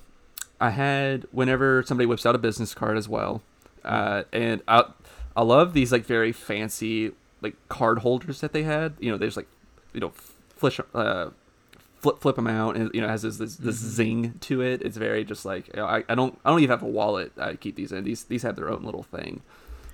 [0.59, 3.41] I had whenever somebody whips out a business card as well,
[3.83, 4.85] uh, and I,
[5.35, 8.93] I love these like very fancy like card holders that they had.
[8.99, 9.47] You know, there's like,
[9.93, 10.13] you know,
[10.55, 11.29] flish, uh,
[12.05, 13.87] flip flip them out, and you know, it has this this, this Mhm.
[13.97, 14.81] zing to it.
[14.83, 17.31] It's very just like you know, I, I don't I don't even have a wallet.
[17.37, 18.03] I keep these in.
[18.03, 19.41] These these have their own little thing.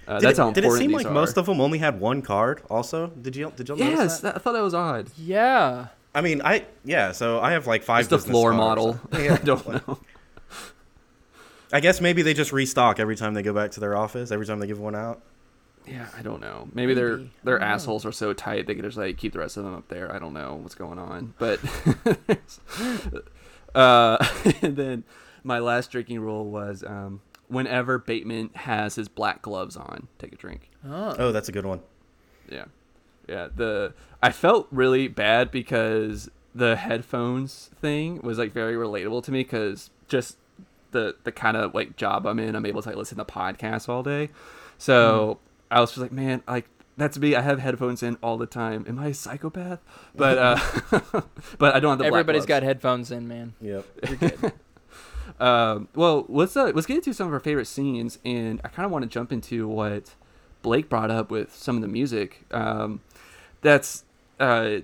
[0.08, 1.12] Uh, Did that's it, how did it seem these like are.
[1.14, 2.64] most of them only had one card?
[2.70, 4.34] Also, did you did you Yes, that?
[4.34, 5.08] that- I thought that was odd.
[5.18, 5.88] Yeah.
[6.14, 7.14] I mean, I yeah.
[7.14, 8.10] So I have like five.
[8.10, 8.58] Just a floor cards.
[8.58, 9.00] model.
[9.14, 10.00] Yeah, I don't like- know.
[11.74, 14.32] I guess maybe they just restock every time they go back to their office.
[14.32, 15.22] Every time they give one out.
[15.88, 16.68] Yeah, I don't know.
[16.74, 17.32] Maybe, their Maybe.
[17.42, 17.74] I their don't know.
[17.74, 20.14] assholes are so tight they can just like keep the rest of them up there.
[20.14, 21.60] I don't know what's going on, but
[23.76, 24.26] uh,
[24.62, 25.04] and then
[25.44, 30.36] my last drinking rule was um, whenever Bateman has his black gloves on, take a
[30.36, 30.70] drink.
[30.88, 31.16] Oh.
[31.18, 31.82] Oh, that's a good one.
[32.50, 32.66] Yeah,
[33.28, 33.48] yeah.
[33.54, 39.44] The I felt really bad because the headphones thing was like very relatable to me
[39.44, 40.38] because just
[40.92, 43.90] the the kind of like job I'm in, I'm able to like listen to podcasts
[43.90, 44.30] all day.
[44.78, 45.40] So
[45.72, 47.34] I was just like, man, like that's me.
[47.36, 48.86] I have headphones in all the time.
[48.88, 49.80] Am I a psychopath?
[50.14, 50.60] But uh,
[51.58, 53.54] but I don't have the black Everybody's got headphones in, man.
[53.62, 53.86] Yep.
[54.08, 54.54] You're good.
[55.40, 58.86] Um, well, let's uh, let's get into some of our favorite scenes, and I kind
[58.86, 60.14] of want to jump into what
[60.62, 62.44] Blake brought up with some of the music.
[62.52, 63.00] Um,
[63.62, 64.04] that's
[64.40, 64.80] uh,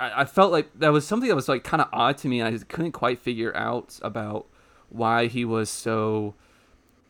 [0.00, 2.40] I, I felt like that was something that was like kind of odd to me.
[2.40, 4.46] and I just couldn't quite figure out about
[4.88, 6.34] why he was so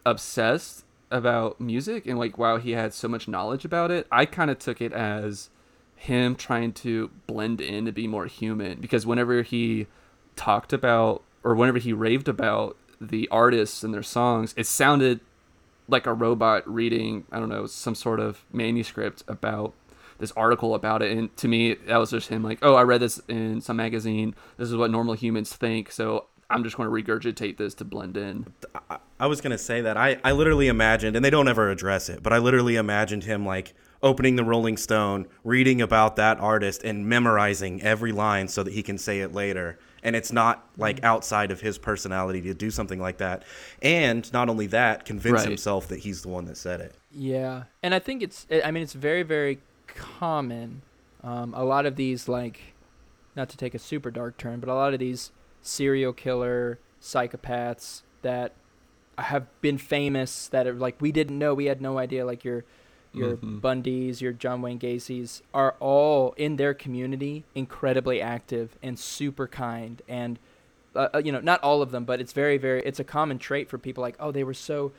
[0.04, 4.06] obsessed about music and like wow he had so much knowledge about it.
[4.10, 5.50] I kind of took it as
[5.96, 9.86] him trying to blend in to be more human because whenever he
[10.36, 15.20] talked about or whenever he raved about the artists and their songs, it sounded
[15.88, 19.74] like a robot reading, I don't know, some sort of manuscript about
[20.18, 21.16] this article about it.
[21.16, 24.34] And to me, that was just him like, oh, I read this in some magazine.
[24.56, 25.90] This is what normal humans think.
[25.90, 28.46] So I'm just going to regurgitate this to blend in.
[28.90, 32.08] I, I was gonna say that I, I literally imagined, and they don't ever address
[32.08, 36.84] it, but I literally imagined him like opening the Rolling Stone, reading about that artist,
[36.84, 39.78] and memorizing every line so that he can say it later.
[40.04, 43.42] And it's not like outside of his personality to do something like that.
[43.82, 45.48] And not only that, convince Right.
[45.48, 46.94] himself that he's the one that said it.
[47.10, 48.46] Yeah, and I think it's.
[48.64, 49.58] I mean, it's very, very
[49.88, 50.82] common.
[51.24, 52.74] Um, a lot of these, like,
[53.34, 55.32] not to take a super dark turn, but a lot of these
[55.68, 58.52] serial killer psychopaths that
[59.18, 62.24] have been famous that are like we didn't know, we had no idea.
[62.24, 62.64] Like your
[63.12, 63.60] your Mhm.
[63.60, 70.02] Bundys, your John Wayne Gacy's are all in their community incredibly active and super kind
[70.08, 70.38] and
[70.94, 73.38] uh, uh, you know not all of them but it's very very it's a common
[73.38, 74.92] trait for people like oh they were so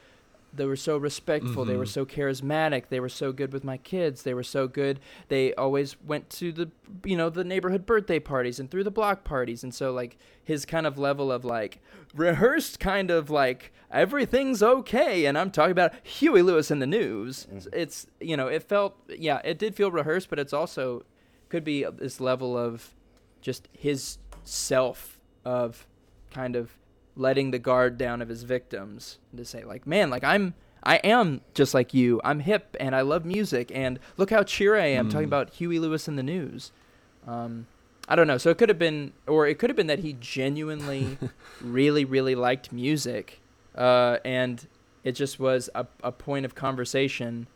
[0.54, 1.88] they were so respectful they were Mhm.
[1.90, 5.96] so charismatic they were so good with my kids they were so good they always
[6.06, 6.70] went to the
[7.06, 10.66] you know the neighborhood birthday parties and through the block parties and so like his
[10.66, 11.80] kind of level of like
[12.16, 17.48] rehearsed kind of like everything's okay and i'm talking about huey lewis and the news
[17.72, 21.04] it's you know it felt yeah it did feel rehearsed but it's also
[21.50, 22.94] could be this level of
[23.42, 25.86] just his self of
[26.32, 26.78] kind of
[27.16, 31.42] letting the guard down of his victims to say like man like i'm i am
[31.54, 32.22] just like you.
[32.24, 35.36] I'm hip and i love music and look how cheery i am talking Mm.
[35.36, 36.72] about huey lewis and the news.
[37.28, 37.68] Um
[38.08, 38.38] i don't know.
[38.38, 41.18] So it could have been or it could have been that he genuinely
[41.62, 43.42] really really liked music
[43.76, 44.66] uh and
[45.04, 47.48] it just was a, a point of conversation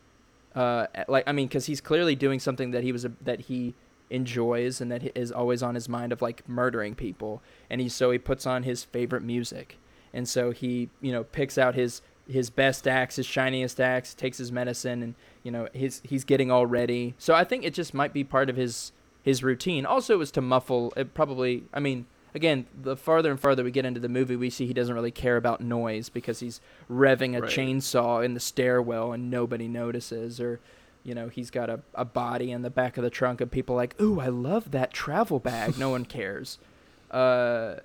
[0.55, 3.73] uh like i mean because he's clearly doing something that he was a, that he
[4.13, 8.12] enjoys and that is always on his mind of like murdering people and he so
[8.12, 9.78] he puts on his favorite music.
[10.13, 14.38] And so he you know picks out his his best axe his shiniest axe takes
[14.38, 17.15] his medicine and you know his he's getting all ready.
[17.17, 18.91] So i think it just might be part of his
[19.23, 19.86] his routine.
[19.86, 23.71] Also it was to muffle it probably i mean again the farther and farther we
[23.71, 27.38] get into the movie we see he doesn't really care about noise because he's revving
[27.38, 27.49] a Right.
[27.52, 30.60] chainsaw in the stairwell and nobody notices or
[31.03, 33.75] you know he's got a, a body in the back of the trunk and people
[33.75, 35.77] like ooh i love that travel bag.
[35.77, 36.57] No one cares.
[37.11, 37.75] Uh,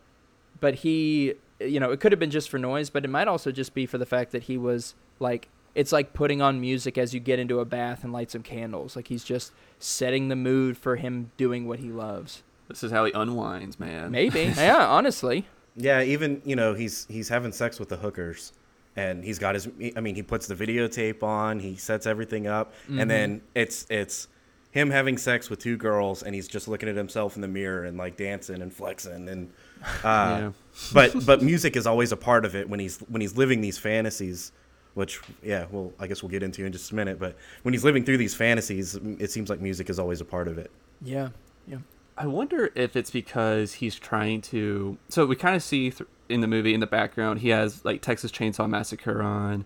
[0.58, 3.52] but he you know it could have been just for noise but it might also
[3.52, 7.12] just be for the fact that he was like it's like putting on music as
[7.12, 8.96] you get into a bath and light some candles.
[8.96, 12.42] Like he's just setting the mood for him doing what he loves.
[12.68, 14.10] This is how he unwinds, man.
[14.10, 14.44] maybe.
[14.56, 15.46] Yeah honestly.
[15.76, 18.52] Yeah, even you know he's he's having sex with the hookers,
[18.98, 19.68] and he's got his.
[19.96, 23.00] I mean, he puts the videotape on, he sets everything up, Mhm.
[23.00, 24.28] and then it's it's
[24.70, 27.84] him having sex with two girls, and he's just looking at himself in the mirror
[27.84, 29.50] and like dancing and flexing and.
[30.02, 30.50] Uh, yeah.
[30.92, 33.78] but but music is always a part of it when he's when he's living these
[33.78, 34.50] fantasies
[34.94, 37.84] which yeah well i guess we'll get into in just a minute but when he's
[37.84, 41.28] living through these fantasies it seems like music is always a part of it Yeah.
[42.16, 44.98] I wonder if it's because he's trying to.
[45.08, 48.02] So we kind of see th- in the movie in the background he has like
[48.02, 49.64] Texas Chainsaw Massacre on,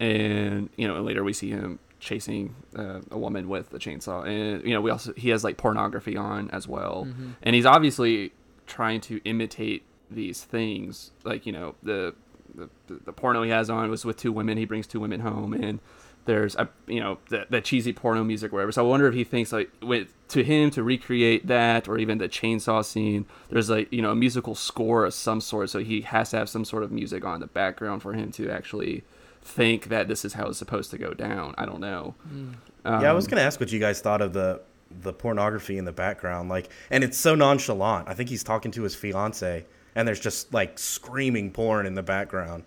[0.00, 4.26] and you know and later we see him chasing uh, a woman with a chainsaw,
[4.26, 7.34] and you know we also he has like pornography on as well, Mhm.
[7.42, 8.32] and he's obviously
[8.66, 11.12] trying to imitate these things.
[11.24, 12.14] Like you know the
[12.54, 14.58] the, the porno he has on was with two women.
[14.58, 15.78] He brings two women home and
[16.24, 18.72] there's a you know the, the cheesy porno music or whatever.
[18.72, 22.18] So i wonder if he thinks like with to him to recreate that or even
[22.18, 25.70] the chainsaw scene there's like you know a musical score of some sort.
[25.70, 28.50] So he has to have some sort of music on the background for him to
[28.50, 29.02] actually
[29.42, 31.54] think that this is how it's supposed to go down.
[31.58, 32.14] I don't know.
[32.32, 32.54] Mm.
[32.84, 34.60] yeah i was Um, gonna ask what you guys thought of the
[35.02, 38.08] the pornography in the background like and it's so nonchalant.
[38.08, 42.02] I think he's talking to his fiance and there's just like screaming porn in the
[42.02, 42.64] background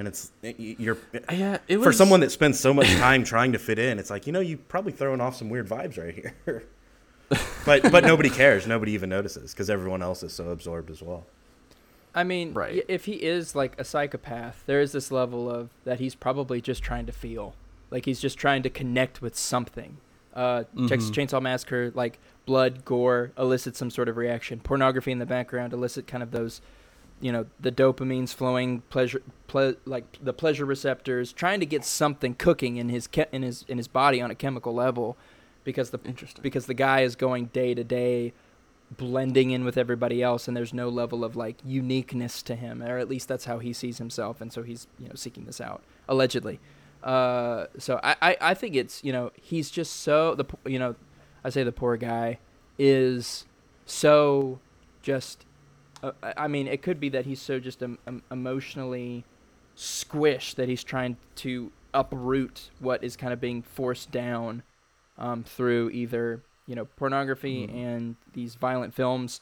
[0.00, 0.98] and it's you're
[1.30, 4.10] yeah it was for someone that spends so much time trying to fit in it's
[4.10, 6.64] like you know you're probably throwing off some weird vibes right here
[7.64, 11.24] but but nobody cares nobody even notices because everyone else is so absorbed as well
[12.12, 12.84] I mean, Right.
[12.88, 16.82] if he is like a psychopath, there is this level of that he's probably just
[16.82, 17.54] trying to feel,
[17.92, 19.98] like he's just trying to connect with something.
[20.34, 21.28] Uh, Texas Mhm.
[21.28, 24.58] Chainsaw Massacre, like blood, gore, elicit some sort of reaction.
[24.58, 26.60] Pornography in the background elicit kind of those,
[27.20, 32.34] you know, the dopamine's flowing, pleasure, ple- like the pleasure receptors, trying to get something
[32.34, 35.16] cooking in his ke- in his in his body on a chemical level,
[35.64, 36.42] because the interesting.
[36.42, 38.32] because the guy is going day to day
[38.96, 42.98] blending in with everybody else and there's no level of like uniqueness to him or
[42.98, 45.82] at least that's how he sees himself and so he's you know seeking this out
[46.08, 46.58] allegedly.
[47.02, 50.96] Uh, so I, I i think it's you know he's just so the you know
[51.44, 52.38] i say the poor guy
[52.78, 53.46] is
[53.86, 54.58] so
[55.02, 55.46] just
[56.02, 59.24] uh, I- mean it could be that he's so just um, um, emotionally
[59.76, 64.62] squished that he's trying to uproot what is kind of being forced down
[65.18, 67.74] um, through either you know pornography Mhm.
[67.74, 69.40] and these violent films.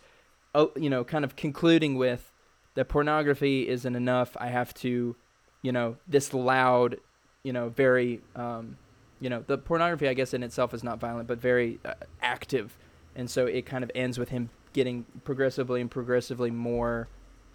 [0.55, 2.33] Oh, you know kind of concluding with
[2.75, 4.37] that pornography isn't enough.
[4.41, 5.17] I have to
[5.63, 6.99] you know this loud
[7.43, 8.77] you know very um,
[9.21, 12.77] you know the pornography i guess in itself is not violent but very uh, active.
[13.17, 17.09] And so it kind of ends with him getting progressively and progressively more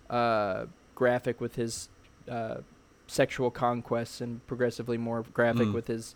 [0.10, 1.90] uh, graphic with his
[2.30, 2.58] uh,
[3.08, 5.74] sexual conquests and progressively more graphic Mm.
[5.74, 6.16] with his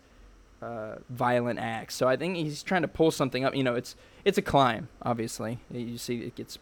[0.61, 1.95] uh, violent acts.
[1.95, 3.55] So I think he's trying to pull something up.
[3.55, 4.89] You know, it's it's a climb.
[5.03, 6.57] Obviously, you see it gets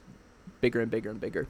[0.61, 1.47] bigger and bigger and bigger.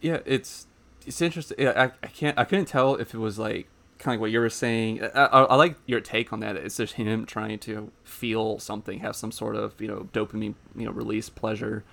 [0.00, 0.66] yeah it's
[1.06, 4.18] it's interesting yeah, I, I can't i couldn't tell if it was like kind of
[4.18, 6.94] like what you were saying I, I, I like your take on that it's just
[6.94, 11.28] him trying to feel something have some sort of you know dopamine you know release
[11.28, 11.84] pleasure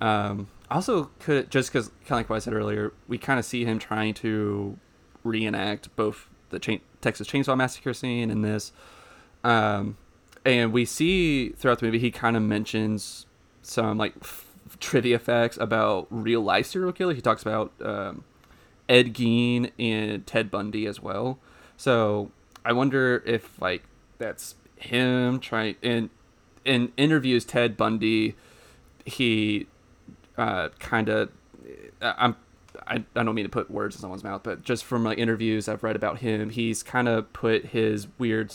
[0.00, 3.44] um also could just because kind of like what i said earlier we kind of
[3.44, 4.78] see him trying to
[5.24, 8.72] reenact both the chain, texas chainsaw massacre scene and this
[9.44, 9.96] um
[10.44, 13.26] and we see throughout the movie he kind of mentions
[13.62, 14.48] some like f-
[14.80, 17.16] trivia facts about real life serial killers.
[17.16, 18.24] He talks about um,
[18.88, 21.38] Ed Gein and Ted Bundy as well.
[21.76, 22.30] So
[22.64, 23.84] I wonder if like
[24.18, 26.10] that's him trying and
[26.64, 28.34] in interviews Ted Bundy.
[29.04, 29.66] He
[30.38, 31.30] uh, kind of
[32.00, 32.36] I'm
[32.86, 35.68] I, I don't mean to put words in someone's mouth, but just from like interviews
[35.68, 38.52] I've read about him, he's kind of put his weird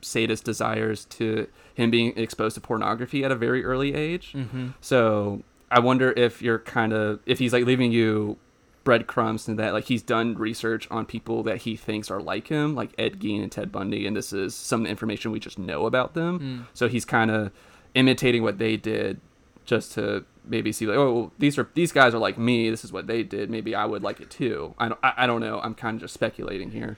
[0.00, 4.32] sadist desires to him being exposed to pornography at a very early age.
[4.32, 4.68] Mm-hmm.
[4.80, 8.36] So I wonder if you're kind of if he's like leaving you
[8.84, 12.74] breadcrumbs and that like he's done research on people that he thinks are like him,
[12.74, 16.14] like Ed Gein and Ted Bundy, and this is some information we just know about
[16.14, 16.40] them.
[16.40, 16.66] Mm.
[16.74, 17.52] So he's kind of
[17.94, 19.20] imitating what they did,
[19.64, 22.70] just to maybe see like, oh, well, these are these guys are like me.
[22.70, 23.50] This is what they did.
[23.50, 24.74] Maybe I would like it too.
[24.78, 25.00] I don't.
[25.02, 25.60] I, I don't know.
[25.60, 26.96] I'm kind of just speculating here.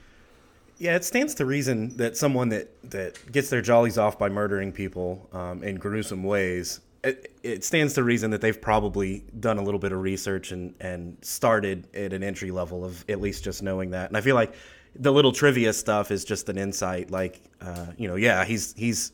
[0.77, 4.71] Yeah, it stands to reason that someone that, that gets their jollies off by murdering
[4.71, 9.61] people um, in gruesome ways, it, it stands to reason that they've probably done a
[9.61, 13.61] little bit of research and, and started at an entry level of at least just
[13.61, 14.09] knowing that.
[14.09, 14.55] And I feel like
[14.95, 17.11] the little trivia stuff is just an insight.
[17.11, 19.11] Like, uh, you know, yeah, he's he's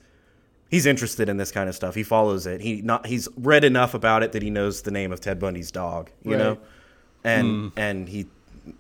[0.70, 1.96] he's interested in this kind of stuff.
[1.96, 2.62] He follows it.
[2.62, 5.72] He not he's read enough about it that he knows the name of Ted Bundy's
[5.72, 6.10] dog.
[6.24, 6.38] You Right.
[6.40, 6.58] know,
[7.24, 7.72] and Mm.
[7.78, 8.28] and he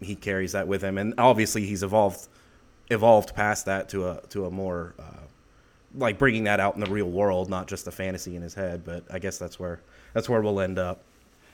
[0.01, 0.97] he carries that with him.
[0.97, 2.27] And obviously, he's evolved
[2.89, 5.03] evolved past that to a to a more uh,
[5.95, 8.83] like bringing that out in the real world, not just a fantasy in his head.
[8.85, 9.81] But I guess that's where
[10.13, 11.01] that's where we'll end up.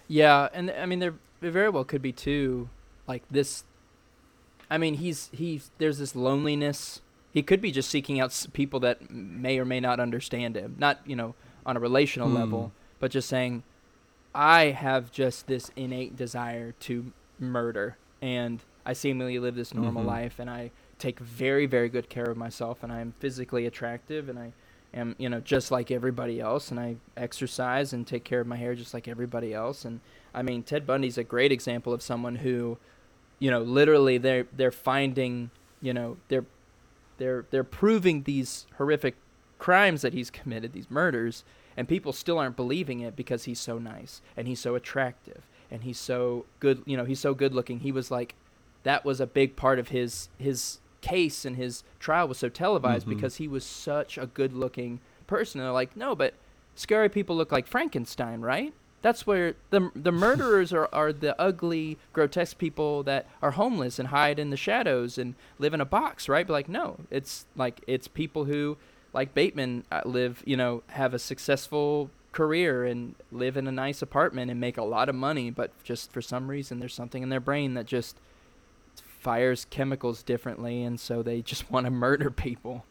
[0.07, 2.69] Yeah, and I mean there, there very well could be too,
[3.07, 3.63] like this.
[4.69, 7.01] I mean, he's he's there's this loneliness.
[7.33, 10.99] He could be just seeking out people that may or may not understand him, not
[11.05, 12.35] you know on a relational Hmm.
[12.35, 13.63] level, but just saying,
[14.35, 20.07] I have just this innate desire to murder, and I seemingly live this normal Mhm.
[20.07, 24.29] life, and I take very very good care of myself, and I am physically attractive,
[24.29, 24.53] and I
[24.93, 28.57] am you know just like everybody else, and I exercise and take care of my
[28.57, 30.01] hair just like everybody else, and
[30.35, 32.77] I mean Ted Bundy's a great example of someone who
[33.39, 35.49] you know literally they're they're finding
[35.81, 36.45] you know they're
[37.23, 39.15] they're they're proving these horrific
[39.59, 41.43] crimes that he's committed these murders
[41.77, 45.83] and people still aren't believing it because he's so nice and he's so attractive and
[45.83, 47.79] he's so good you know he's so good looking.
[47.79, 48.35] He was like
[48.83, 53.05] that was a big part of his his case and his trial was so televised
[53.05, 53.09] Mhm.
[53.15, 55.59] because he was such a good looking person.
[55.61, 56.33] And they're like no but
[56.75, 58.73] scary people look like frankenstein right
[59.03, 64.07] that's where the the murderers are, are the ugly, grotesque people that are homeless and
[64.07, 66.47] hide in the shadows and live in a box, right?
[66.47, 68.77] But like, no, it's like it's people who,
[69.11, 74.01] like Bateman, uh, live, you know, have a successful career and live in a nice
[74.01, 77.29] apartment and make a lot of money, but just for some reason there's something in
[77.29, 78.17] their brain that just
[78.95, 82.85] fires chemicals differently, and so they just want to murder people.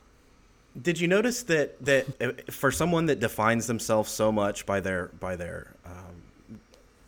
[0.80, 5.08] Did you notice that that uh, for someone that defines themselves so much by their
[5.20, 6.58] by their um,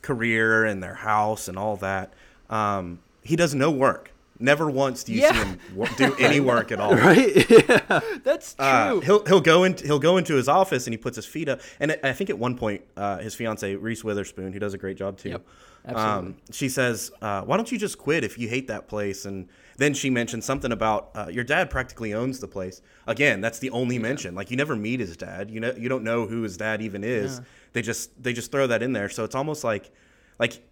[0.02, 2.12] career and their house and all that,
[2.50, 4.10] um, he does no work.
[4.40, 5.32] Never once do you Yeah.
[5.32, 5.58] see him
[5.96, 6.94] do any work at all.
[6.94, 7.48] Right?
[7.68, 8.00] yeah.
[8.24, 8.64] That's true.
[8.66, 11.48] Uh, he'll he'll go into he'll go into his office and he puts his feet
[11.48, 11.60] up.
[11.80, 14.78] And I- I think at one point, uh, his fiance Reese Witherspoon, who does a
[14.78, 15.30] great job too.
[15.30, 15.96] Yep.
[15.96, 19.48] Um, she says, uh, "Why don't you just quit if you hate that place?" And
[19.76, 22.80] then she mentioned something about uh, your dad practically owns the place.
[23.06, 24.34] Again, that's the only mention.
[24.34, 25.50] Like you never meet his dad.
[25.50, 27.38] You know you don't know who his dad even is.
[27.38, 27.44] Yeah.
[27.72, 29.08] They just they just throw that in there.
[29.08, 29.90] So it's almost like
[30.38, 30.62] like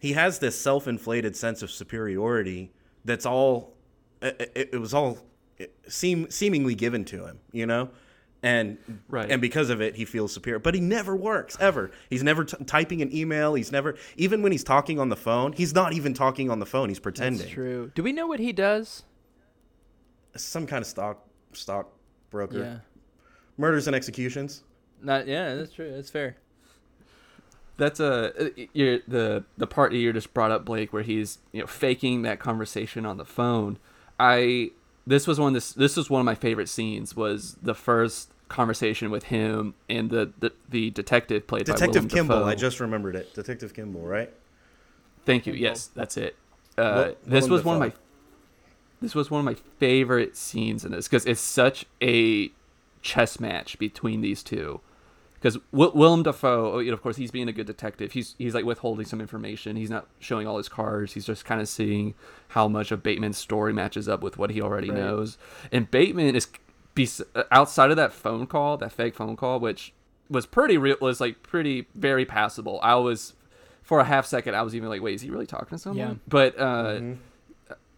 [0.00, 2.72] he has this self-inflated sense of superiority
[3.04, 3.74] that's all
[4.20, 5.18] it, it, it was all
[5.88, 7.90] seem seemingly given to him, you know?
[8.44, 8.78] And
[9.08, 9.30] Right.
[9.30, 11.92] and because of it he feels superior, but he never works ever.
[12.10, 15.52] He's never t- typing an email, he's never even when he's talking on the phone,
[15.52, 17.38] he's not even talking on the phone, he's pretending.
[17.42, 17.92] That's true.
[17.94, 19.04] Do we know what he does?
[20.34, 21.92] Some kind of stock stock
[22.30, 22.58] broker.
[22.58, 22.78] Yeah.
[23.58, 24.64] Murders and executions.
[25.02, 25.26] Not.
[25.28, 25.92] Yeah, that's true.
[25.92, 26.36] That's fair.
[27.76, 31.38] That's a uh, you're, the the part that you just brought up, Blake, where he's
[31.52, 33.78] you know faking that conversation on the phone.
[34.18, 34.70] I
[35.06, 38.30] this was one of this this was one of my favorite scenes was the first
[38.48, 42.48] conversation with him and the the, the detective played by Detective Willem Kimball, Dafoe.
[42.48, 43.34] I just remembered it.
[43.34, 44.32] Detective Kimball, right?
[45.24, 45.54] Thank you.
[45.54, 46.36] Yes, that's it.
[46.76, 47.92] Uh, Will- this Willem was one of my
[49.00, 52.50] this was one of my favorite scenes in this because it's such a
[53.02, 54.80] chess match between these two.
[55.42, 58.12] Because w- Willem Dafoe, oh, you know, of course, he's being a good detective.
[58.12, 59.74] He's he's like withholding some information.
[59.74, 61.14] He's not showing all his cards.
[61.14, 62.14] He's just kind of seeing
[62.48, 65.00] how much of Bateman's story matches up with what he already Right.
[65.00, 65.38] knows.
[65.72, 66.46] And Bateman is
[66.94, 69.92] bes- outside of that phone call, that fake phone call, which
[70.30, 72.78] was pretty real, was like pretty very passable.
[72.80, 73.34] I was
[73.82, 75.98] for a half second, I was even like, wait, is he really talking to someone?
[76.08, 76.14] Yeah.
[76.28, 77.16] But uh, Mhm.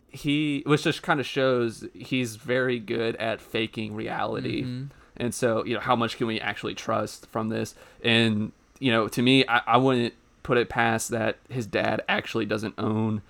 [0.08, 4.88] he which just kind of shows he's very good at faking reality Mhm.
[5.16, 9.06] And so you know how much can we actually trust from this and you know
[9.08, 13.22] to me I, I wouldn't put it past that his dad actually doesn't own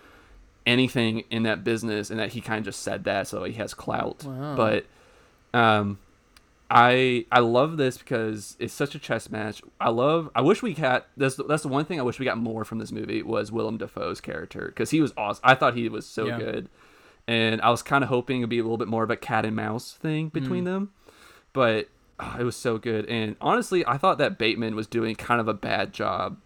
[0.66, 3.74] anything in that business and that he kind of just said that so he has
[3.74, 4.54] clout Wow.
[4.56, 4.86] but
[5.52, 5.98] um
[6.70, 9.60] I I love this because it's such a chess match.
[9.78, 10.30] I love.
[10.34, 11.06] I wish we got.
[11.14, 13.76] That's that's the one thing I wish we got more from this movie was Willem
[13.76, 15.42] Dafoe's character because he was awesome.
[15.44, 16.38] I thought he was so Yeah.
[16.38, 16.68] good,
[17.28, 19.44] and I was kind of hoping it'd be a little bit more of a cat
[19.44, 20.66] and mouse thing between Mm.
[20.66, 20.90] them,
[21.54, 21.88] but
[22.20, 23.06] oh, it was so good.
[23.06, 26.36] And honestly, I thought that Bateman was doing kind of a bad job,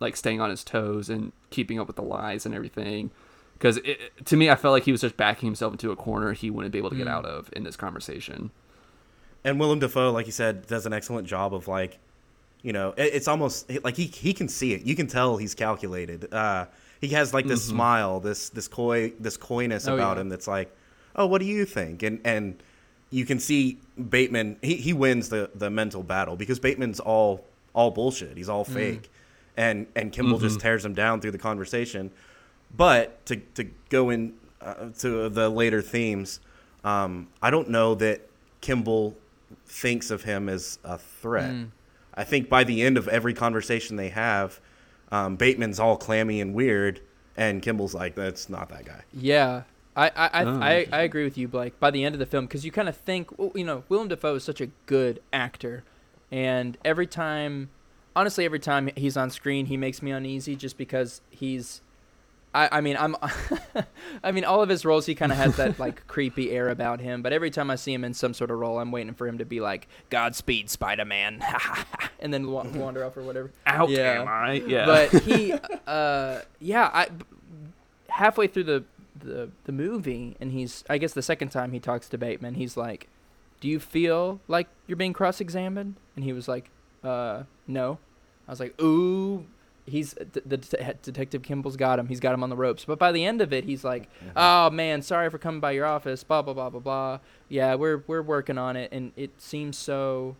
[0.00, 3.10] like staying on his toes and keeping up with the lies and everything.
[3.54, 3.80] Because
[4.26, 6.70] to me, I felt like he was just backing himself into a corner he wouldn't
[6.72, 7.12] be able to get Mm.
[7.12, 8.50] out of in this conversation.
[9.44, 11.98] And Willem Dafoe, like you said, does an excellent job of like,
[12.62, 14.82] you know, it, it's almost like he he can see it.
[14.82, 16.32] You can tell he's calculated.
[16.32, 16.66] Uh,
[17.00, 17.70] he has like this Mhm.
[17.70, 20.22] smile, this this coy this coyness Oh, about yeah.
[20.22, 20.74] him that's like,
[21.16, 22.02] oh, what do you think?
[22.02, 22.62] And and
[23.10, 23.78] you can see
[24.10, 24.56] Bateman.
[24.62, 27.44] He, he wins the the mental battle because Bateman's all
[27.74, 28.36] all bullshit.
[28.36, 29.10] He's all fake,
[29.56, 30.62] and and Kimball just Mhm.
[30.62, 32.10] tears him down through the conversation.
[32.76, 36.40] But to to go in uh, to the later themes,
[36.84, 38.28] um, I don't know that
[38.60, 39.16] Kimball
[39.66, 41.50] thinks of him as a threat.
[41.50, 41.68] Mm.
[42.14, 44.60] I think by the end of every conversation they have,
[45.12, 47.00] um, Bateman's all clammy and weird,
[47.36, 49.62] and Kimball's like, "That's not that guy." Yeah,
[49.98, 51.78] I I I, Oh, I, I agree with you, Blake.
[51.80, 54.08] By the end of the film, because you kind of think, well, you know, Willem
[54.08, 55.84] Dafoe is such a good actor,
[56.30, 57.70] and every time,
[58.14, 61.80] honestly, every time he's on screen, he makes me uneasy just because he's
[62.54, 63.14] I, I mean, I'm,
[64.24, 66.98] I mean, all of his roles, he kind of has that like creepy air about
[67.00, 67.20] him.
[67.20, 69.38] But every time I see him in some sort of role, I'm waiting for him
[69.38, 71.42] to be like, "Godspeed, Spider-Man,"
[72.20, 73.50] and then wa- wander off or whatever.
[73.66, 74.22] Out Yeah.
[74.22, 74.52] am I?
[74.66, 74.86] Yeah.
[74.86, 75.52] But he,
[75.86, 77.08] uh, yeah, I
[78.08, 78.84] halfway through the,
[79.20, 82.76] the the movie, and he's, I guess, the second time he talks to Bateman, he's
[82.76, 83.08] like,
[83.60, 86.70] "Do you feel like you're being cross-examined?" And he was like,
[87.02, 87.98] "Uh, no."
[88.46, 89.46] I was like, "Ooh."
[89.86, 92.08] He's the, the det- detective Kimball's got him.
[92.08, 92.84] He's got him on the ropes.
[92.84, 95.86] But by the end of it, he's like, "Oh man, sorry for coming by your
[95.86, 97.18] office." Blah blah blah blah blah.
[97.48, 100.36] Yeah, we're we're working on it, and it seems so,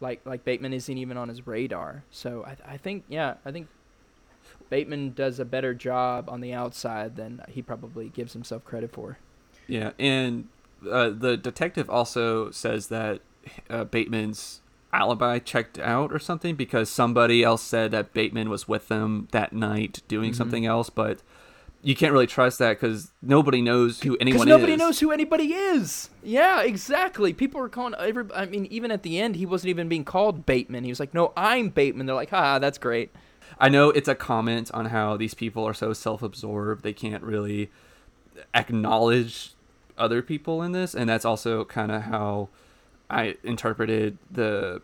[0.00, 2.02] like like Bateman isn't even on his radar.
[2.10, 3.68] So I I think yeah, I think
[4.70, 9.18] Bateman does a better job on the outside than he probably gives himself credit for.
[9.66, 10.48] Yeah, and
[10.90, 13.20] uh, the detective also says that
[13.70, 14.60] uh, Bateman's
[14.92, 19.52] alibi checked out or something because somebody else said that Bateman was with them that
[19.52, 20.36] night doing Mhm.
[20.36, 21.20] something else, but
[21.82, 24.78] you can't really trust that because nobody knows who anyone nobody is.
[24.78, 26.10] knows who anybody is.
[26.22, 27.32] Yeah, exactly.
[27.32, 28.24] People were calling every.
[28.34, 30.84] I mean, even at the end, he wasn't even being called Bateman.
[30.84, 33.10] He was like, "No, I'm Bateman." They're like, "Ha, that's great."
[33.58, 37.70] I know it's a comment on how these people are so self-absorbed they can't really
[38.54, 39.52] acknowledge
[39.96, 42.48] other people in this, and that's also kind of how
[43.10, 44.82] I interpreted the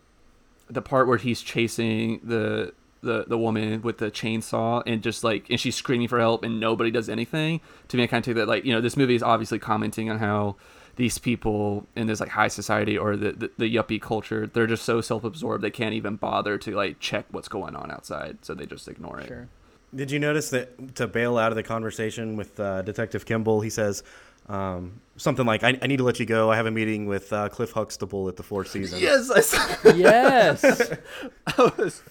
[0.68, 5.48] the part where he's chasing the the the woman with the chainsaw and just like
[5.50, 7.60] and she's screaming for help and nobody does anything.
[7.88, 10.10] To me, I kind of take that like you know this movie is obviously commenting
[10.10, 10.56] on how
[10.97, 14.84] these people in this like high society or the, the, the yuppie culture they're just
[14.84, 18.66] so self-absorbed they can't even bother to like check what's going on outside so they
[18.66, 19.49] just ignore it Sure.
[19.95, 23.70] Did you notice that to bail out of the conversation with uh, Detective Kimball, he
[23.70, 24.03] says
[24.49, 26.51] um, something like, I, I need to let you go.
[26.51, 29.01] I have a meeting with uh, Cliff Huxtable at the Four Seasons.
[29.01, 30.64] yes I, saw, yes.
[31.47, 32.03] I was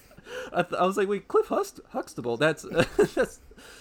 [0.53, 2.63] I, th- I was like wait cliff Hust- huxtable that's
[3.15, 3.39] that's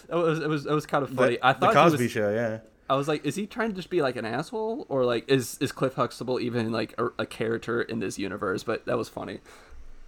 [0.08, 2.12] it was it was it was kind of funny The, i thought he Cosby was,
[2.12, 2.58] Show, yeah.
[2.90, 5.56] I was like, is he trying to just be like an asshole, or like is
[5.60, 8.64] is Cliff Huxtable even like a, a character in this universe?
[8.64, 9.40] But that was funny.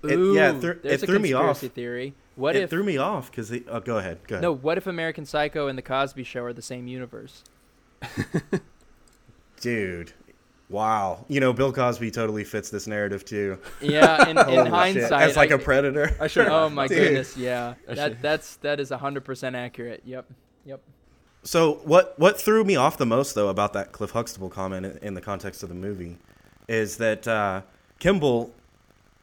[0.02, 1.42] It- Ooh, yeah, it threw- it threw me off.
[1.60, 2.14] conspiracy theory.
[2.36, 4.42] What it if threw me off because oh, go ahead, go ahead.
[4.42, 4.52] no?
[4.52, 7.44] What if American Psycho and The Cosby Show are the same universe?
[9.60, 10.12] dude,
[10.68, 11.24] wow.
[11.28, 13.58] You know, Bill Cosby totally fits this narrative too.
[13.80, 14.68] Yeah, in, in Holy shit.
[14.68, 16.16] hindsight, as like a a predator.
[16.20, 16.48] I should.
[16.48, 16.98] oh my Dude.
[16.98, 20.02] goodness, yeah, I that that's that is hundred percent accurate.
[20.04, 20.26] Yep,
[20.66, 20.80] yep.
[21.44, 24.98] So what what threw me off the most though about that Cliff Huxtable comment in,
[24.98, 26.16] in the context of the movie
[26.68, 27.60] is that uh,
[27.98, 28.52] Kimball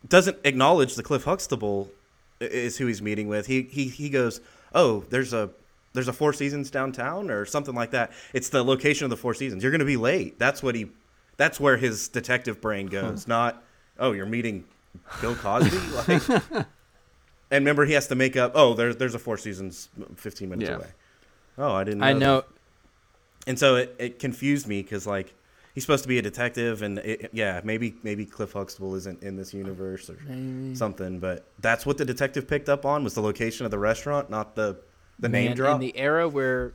[0.07, 1.89] doesn't acknowledge the Cliff Huxtable
[2.39, 3.47] is who he's meeting with.
[3.47, 4.39] He he he goes,
[4.75, 5.49] "Oh, there's a
[5.93, 8.11] there's a Four Seasons downtown or something like that.
[8.33, 9.63] It's the location of the Four Seasons.
[9.63, 10.91] You're going to be late." That's what he
[11.37, 13.27] that's where his detective brain goes.
[13.27, 13.63] Not,
[13.97, 14.65] "Oh, you're meeting
[15.21, 16.65] Bill Cosby?" like
[17.49, 20.69] And remember he has to make up, "Oh, there's there's a Four Seasons 15 minutes
[20.69, 20.75] Yeah.
[20.77, 20.87] away."
[21.61, 22.19] Oh, I didn't know I that.
[22.19, 22.43] know.
[23.47, 25.33] And so it, it confused me because like
[25.73, 29.35] he's supposed to be a detective, and it, yeah, maybe maybe Cliff Huxtable isn't in
[29.35, 30.75] this universe or Maybe.
[30.75, 31.19] something.
[31.19, 34.55] But that's what the detective picked up on was the location of the restaurant, not
[34.55, 34.77] the
[35.19, 35.75] the name Man, drop.
[35.75, 36.73] in the era where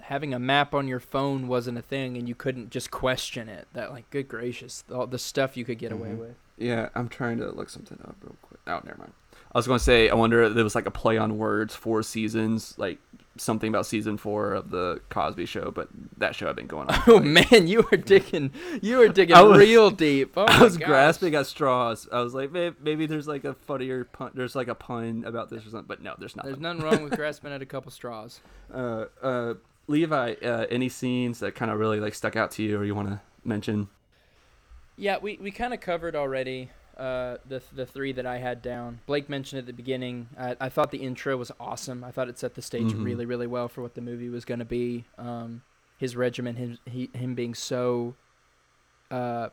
[0.00, 3.66] having a map on your phone wasn't a thing and you couldn't just question it.
[3.72, 6.18] That like, good gracious, all the stuff you could get away Mhm.
[6.18, 6.34] with.
[6.58, 8.60] Yeah, I'm trying to look something up real quick.
[8.66, 9.12] Oh, never mind.
[9.54, 11.74] I was going to say, I wonder if there was like a play on words,
[11.74, 12.98] four seasons, like
[13.36, 17.02] something about season four of the Cosby Show, but that show had been going on.
[17.06, 20.32] Oh man, you were digging, you were digging was- real deep.
[20.36, 20.86] Oh I was gosh.
[20.86, 22.08] grasping at straws.
[22.12, 24.30] I was like, maybe, maybe there's like a funnier pun.
[24.34, 26.44] There's like a pun about this or something, but no, there's not.
[26.46, 28.40] There's nothing wrong with grasping at a couple straws.
[28.72, 29.54] Uh, uh,
[29.86, 32.94] Levi, uh, any scenes that kind of really like stuck out to you, or you
[32.94, 33.88] want to mention?
[34.96, 39.00] Yeah, we, we kind of covered already uh, the the three that I had down.
[39.06, 40.28] Blake mentioned at the beginning.
[40.38, 42.04] I, I thought the intro was awesome.
[42.04, 43.04] I thought it set the stage Mhm.
[43.04, 45.04] really really well for what the movie was going to be.
[45.18, 45.62] Um,
[45.98, 48.14] his regiment, him he, him being so
[49.10, 49.48] uh,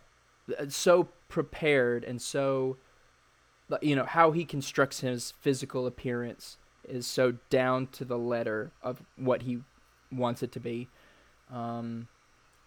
[0.70, 2.78] so prepared and so
[3.82, 9.02] you know how he constructs his physical appearance is so down to the letter of
[9.16, 9.60] what he
[10.12, 10.90] wants it to be.
[11.52, 12.08] Um,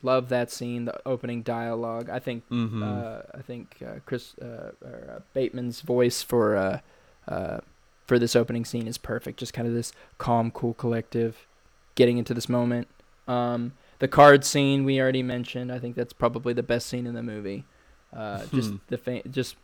[0.04, 2.08] love that scene, the opening dialogue.
[2.10, 2.82] I think Mm-hmm.
[2.82, 6.80] uh, I think uh, Chris uh, or, uh, Bateman's voice for uh,
[7.26, 7.58] uh,
[8.06, 9.38] for this opening scene is perfect.
[9.38, 11.46] Just kind of this calm, cool, collective,
[11.94, 12.86] getting into this moment.
[13.26, 15.72] Um, the card scene we already mentioned.
[15.72, 17.64] I think that's probably the best scene in the movie.
[18.12, 18.76] Uh, just Hmm.
[18.88, 19.56] the fa- just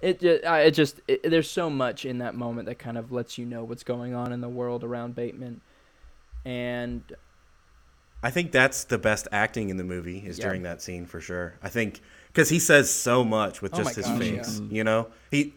[0.00, 3.38] it just, it just it, there's so much in that moment that kind of lets
[3.38, 5.60] you know what's going on in the world around Bateman,
[6.44, 7.02] and
[8.24, 10.46] I think that's the best acting in the movie is Yeah.
[10.46, 11.54] during that scene for sure.
[11.62, 14.60] I think because he says so much with Oh just my his gosh, face.
[14.60, 14.76] yeah.
[14.76, 15.54] You know, he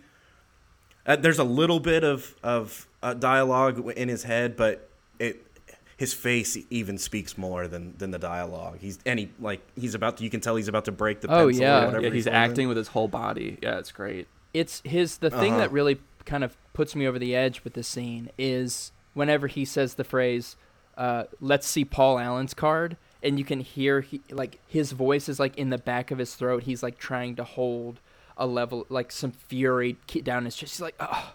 [1.05, 4.89] uh, there's a little bit of of uh, dialogue in his head, but
[5.19, 5.43] it
[5.95, 8.77] his face even speaks more than than the dialogue.
[8.79, 11.29] He's and he like he's about to, you can tell he's about to break the
[11.29, 11.81] Oh, pencil yeah.
[11.83, 12.41] or whatever yeah, he's holding.
[12.41, 13.57] acting with his whole body.
[13.63, 14.27] Yeah, it's great.
[14.53, 15.59] it's his the thing Uh-huh.
[15.59, 19.63] that really kind of puts me over the edge with this scene is whenever he
[19.65, 20.55] says the phrase
[20.97, 25.39] uh, let's see paul allen's card and you can hear he like his voice is
[25.39, 26.63] like in the back of his throat.
[26.63, 27.99] He's like trying to hold
[28.37, 30.73] a level like some fury down his chest.
[30.73, 31.33] He's like oh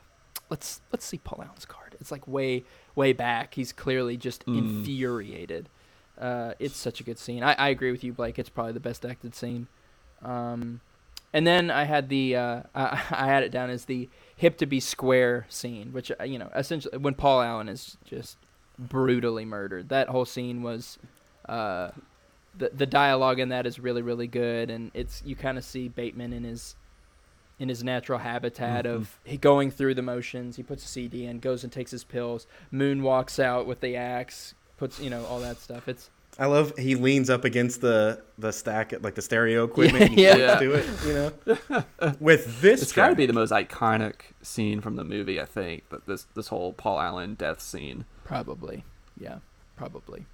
[0.49, 1.97] let's let's see paul allen's card.
[2.01, 3.55] It's like way way back.
[3.55, 4.59] He's clearly just Mm.
[4.59, 5.69] infuriated.
[6.19, 7.43] Uh, it's such a good scene.
[7.43, 8.39] I, I agree with you blake.
[8.39, 9.67] It's probably the best acted scene.
[10.23, 10.81] Um,
[11.33, 14.67] and then I had the uh, I, I had it down as the hip to
[14.67, 18.37] be square scene, which uh, you know essentially when Paul Allen is just
[18.79, 19.89] brutally murdered.
[19.89, 20.99] That whole scene was
[21.49, 21.91] uh,
[22.57, 25.89] the the dialogue in that is really really good, and it's you kind of see
[25.89, 26.75] Bateman in his
[27.59, 28.95] in his natural habitat Mhm.
[28.95, 30.57] of he going through the motions.
[30.57, 32.47] He puts a CD in, goes and takes his pills.
[32.71, 35.87] Moon walks out with the axe, puts you know all that stuff.
[35.89, 40.19] It's I love he leans up against the the stack like the stereo equipment and
[40.19, 40.35] Yeah.
[40.35, 40.59] he Yeah.
[40.59, 42.15] to it, you know.
[42.21, 45.89] With this It's got to be the most iconic scene from the movie, I think.
[45.91, 48.07] That this this whole Paul Allen death scene.
[48.25, 48.85] Probably
[49.21, 49.39] yeah,
[49.77, 50.25] probably.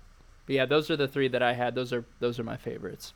[0.47, 1.75] But yeah, those are the three that I had.
[1.75, 3.13] Those are those are my favorites.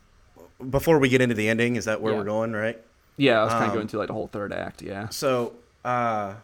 [0.69, 2.19] before we get into the ending, is that where Yeah.
[2.19, 2.79] we're going, right?
[3.17, 4.81] Yeah, I was kind of Um, going to like the whole third act.
[4.81, 5.09] Yeah.
[5.09, 5.53] So,
[5.85, 6.35] uh,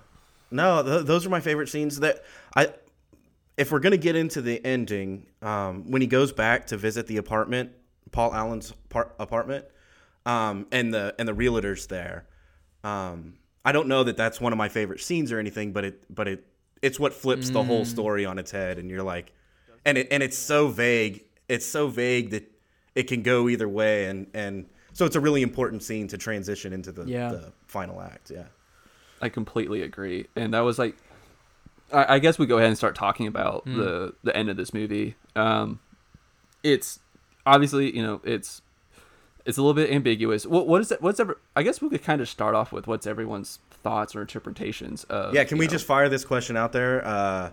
[0.51, 1.99] no, th- those are my favorite scenes.
[1.99, 2.23] That
[2.55, 2.73] I,
[3.57, 7.17] if we're gonna get into the ending, um, when he goes back to visit the
[7.17, 7.71] apartment,
[8.11, 9.65] Paul Allen's par- apartment,
[10.25, 12.25] um, and the and the realtor's there.
[12.84, 16.03] Um, I don't know that that's one of my favorite scenes or anything, but it
[16.13, 16.45] but it
[16.82, 19.32] it's what flips the whole story on its head, and you're like,
[19.86, 21.23] and it and it's so vague.
[21.47, 22.49] It's so vague that
[22.95, 26.73] it can go either way, and and so it's a really important scene to transition
[26.73, 27.30] into the, Yeah.
[27.32, 28.32] the final act.
[28.32, 28.45] Yeah.
[29.21, 30.27] I completely agree.
[30.36, 30.95] And that was like,
[31.93, 33.77] I, I guess we go ahead and start talking about Hmm.
[33.77, 35.15] the the end of this movie.
[35.36, 35.80] Um,
[36.63, 36.99] it's
[37.45, 38.61] obviously you know it's
[39.45, 40.45] it's a little bit ambiguous.
[40.45, 41.01] What what is it?
[41.01, 41.38] What's ever?
[41.55, 45.34] I guess we could kind of start off with what's everyone's thoughts or interpretations of.
[45.34, 47.05] Yeah, can we know- just fire this question out there?
[47.05, 47.51] Uh,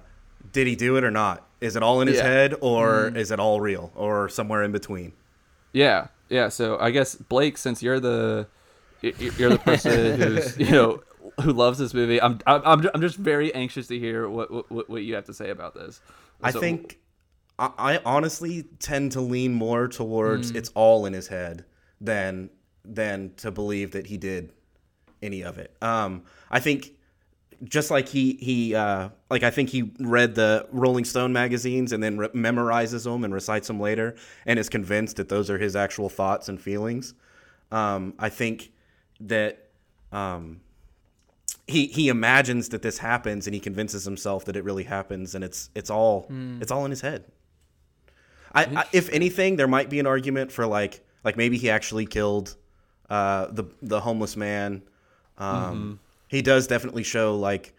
[0.53, 1.47] did he do it or not?
[1.61, 2.22] Is it all in his Yeah.
[2.24, 5.12] head or is it all real or somewhere in between?
[5.72, 6.49] Yeah, yeah.
[6.49, 8.47] So I guess Blake, since you're the
[9.03, 11.03] you're the person who's you know
[11.43, 15.03] who loves this movie, I'm I'm I'm just very anxious to hear what what, what
[15.03, 16.01] you have to say about this.
[16.43, 16.99] I So- think
[17.59, 21.64] I, I honestly tend to lean more towards it's all in his head
[22.01, 22.51] than
[22.85, 24.53] than to believe that he did
[25.27, 25.77] any of it.
[25.83, 26.93] Um, I think
[27.64, 32.03] just like he he uh, like I think he read the Rolling Stone magazines and
[32.03, 35.77] then re- memorizes them and recites them later and is convinced that those are his
[35.77, 37.14] actual thoughts and feelings.
[37.70, 38.72] Um, I think
[39.20, 39.70] that
[40.12, 40.61] um,
[41.66, 45.43] he he imagines that this happens and he convinces himself that it really happens and
[45.43, 46.27] it's it's all
[46.61, 47.24] it's all in his head.
[48.55, 52.07] I, I if anything, there might be an argument for like like maybe he actually
[52.07, 52.57] killed
[53.11, 54.83] uh, the the homeless man.
[55.39, 57.72] Um, He does definitely show like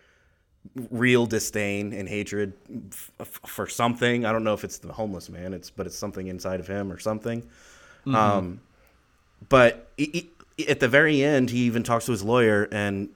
[0.90, 2.54] real disdain and hatred
[2.92, 4.26] f- f- for something.
[4.26, 5.54] I don't know if it's the homeless man.
[5.54, 7.44] It's but it's something inside of him or something.
[8.06, 8.62] Um,
[9.50, 13.10] but he, he- at the very end, he even talks to his lawyer, and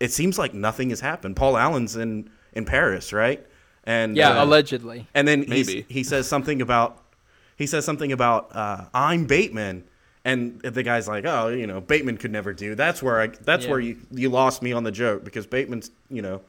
[0.00, 1.36] it seems like nothing has happened.
[1.36, 3.44] Paul Allen's in in Paris, right?
[3.84, 5.06] And Yeah, uh, allegedly.
[5.14, 5.84] and then Maybe.
[5.88, 7.02] he says something about
[7.56, 9.84] he says something about uh, I'm Bateman,
[10.26, 12.74] and the guy's like, oh, you know, Bateman could never do.
[12.74, 13.70] That's where I that's Yeah.
[13.70, 16.42] where you you lost me on the joke because Bateman's you know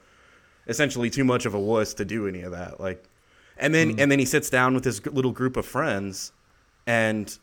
[0.68, 2.80] essentially too much of a wuss to do any of that.
[2.80, 3.08] Like,
[3.56, 4.00] and then hmm.
[4.00, 6.32] and then he sits down with his little group of friends,
[6.88, 7.38] and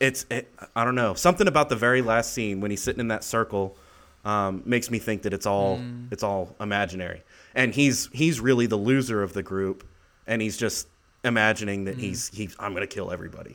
[0.00, 3.08] it's it, I don't know something about the very last scene when he's sitting in
[3.08, 3.76] that circle
[4.24, 6.06] um, makes me think that it's all hmm.
[6.10, 7.22] it's all imaginary,
[7.54, 9.86] and he's he's really the loser of the group,
[10.26, 10.88] and he's just
[11.24, 12.00] imagining that hmm.
[12.00, 13.54] he's he's I'm gonna kill everybody.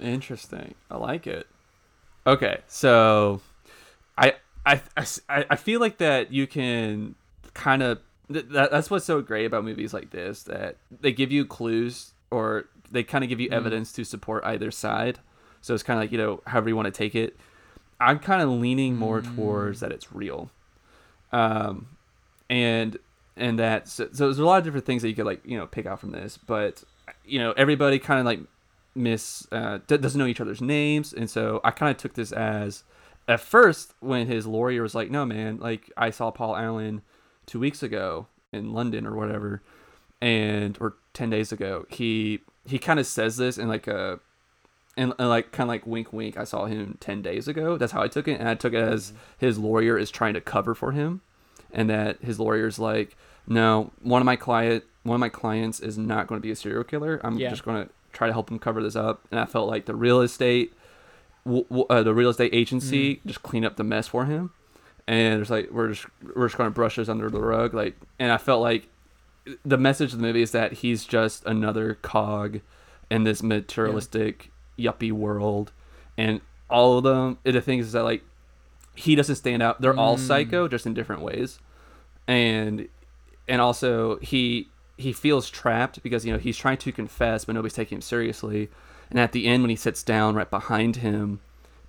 [0.00, 0.74] Interesting.
[0.90, 1.46] I like it.
[2.26, 3.40] Okay, so
[4.18, 4.34] I
[4.64, 7.14] I I, I feel like that you can
[7.54, 11.44] kind of that, that's what's so great about movies like this that they give you
[11.44, 15.20] clues or they kind of give you evidence to support either side.
[15.60, 17.36] So it's kind of like you know however you want to take it.
[17.98, 20.50] I'm kind of leaning more towards that it's real,
[21.32, 21.86] um,
[22.50, 22.98] and
[23.36, 25.56] and that so, so there's a lot of different things that you could like you
[25.56, 26.82] know pick out from this, but
[27.24, 28.40] you know everybody kind of like
[28.96, 32.32] miss uh, d- doesn't know each other's names, and so I kind of took this
[32.32, 32.82] as
[33.28, 37.02] at first when his lawyer was like, "No, man, like I saw Paul Allen
[37.46, 39.62] two weeks ago in London or whatever,
[40.20, 44.18] and or ten days ago." He he kind of says this in like a
[44.96, 46.36] and, and like kind of like wink wink.
[46.36, 47.76] I saw him ten days ago.
[47.76, 50.40] That's how I took it, and I took it as his lawyer is trying to
[50.40, 51.20] cover for him,
[51.72, 53.16] and that his lawyer's like,
[53.46, 56.56] "No, one of my client one of my clients is not going to be a
[56.56, 57.20] serial killer.
[57.22, 57.50] I'm Yeah.
[57.50, 59.22] just going to try to help him cover this up.
[59.30, 60.72] And I felt like the real estate,
[61.46, 64.50] uh, the real estate agency, just clean up the mess for him.
[65.06, 67.74] And it's like we're just we're just going to brush this under the rug.
[67.74, 68.88] Like, and I felt like
[69.64, 72.60] the message of the movie is that he's just another cog
[73.10, 75.70] in this materialistic yuppie world,
[76.18, 77.38] and all of them.
[77.44, 78.22] The thing is that like
[78.96, 79.80] he doesn't stand out.
[79.80, 80.20] They're all Mm.
[80.26, 81.60] psycho, just in different ways,
[82.26, 82.88] and
[83.46, 87.74] and also he he feels trapped because you know he's trying to confess, but nobody's
[87.74, 88.70] taking him seriously.
[89.10, 91.40] And at the end, when he sits down right behind him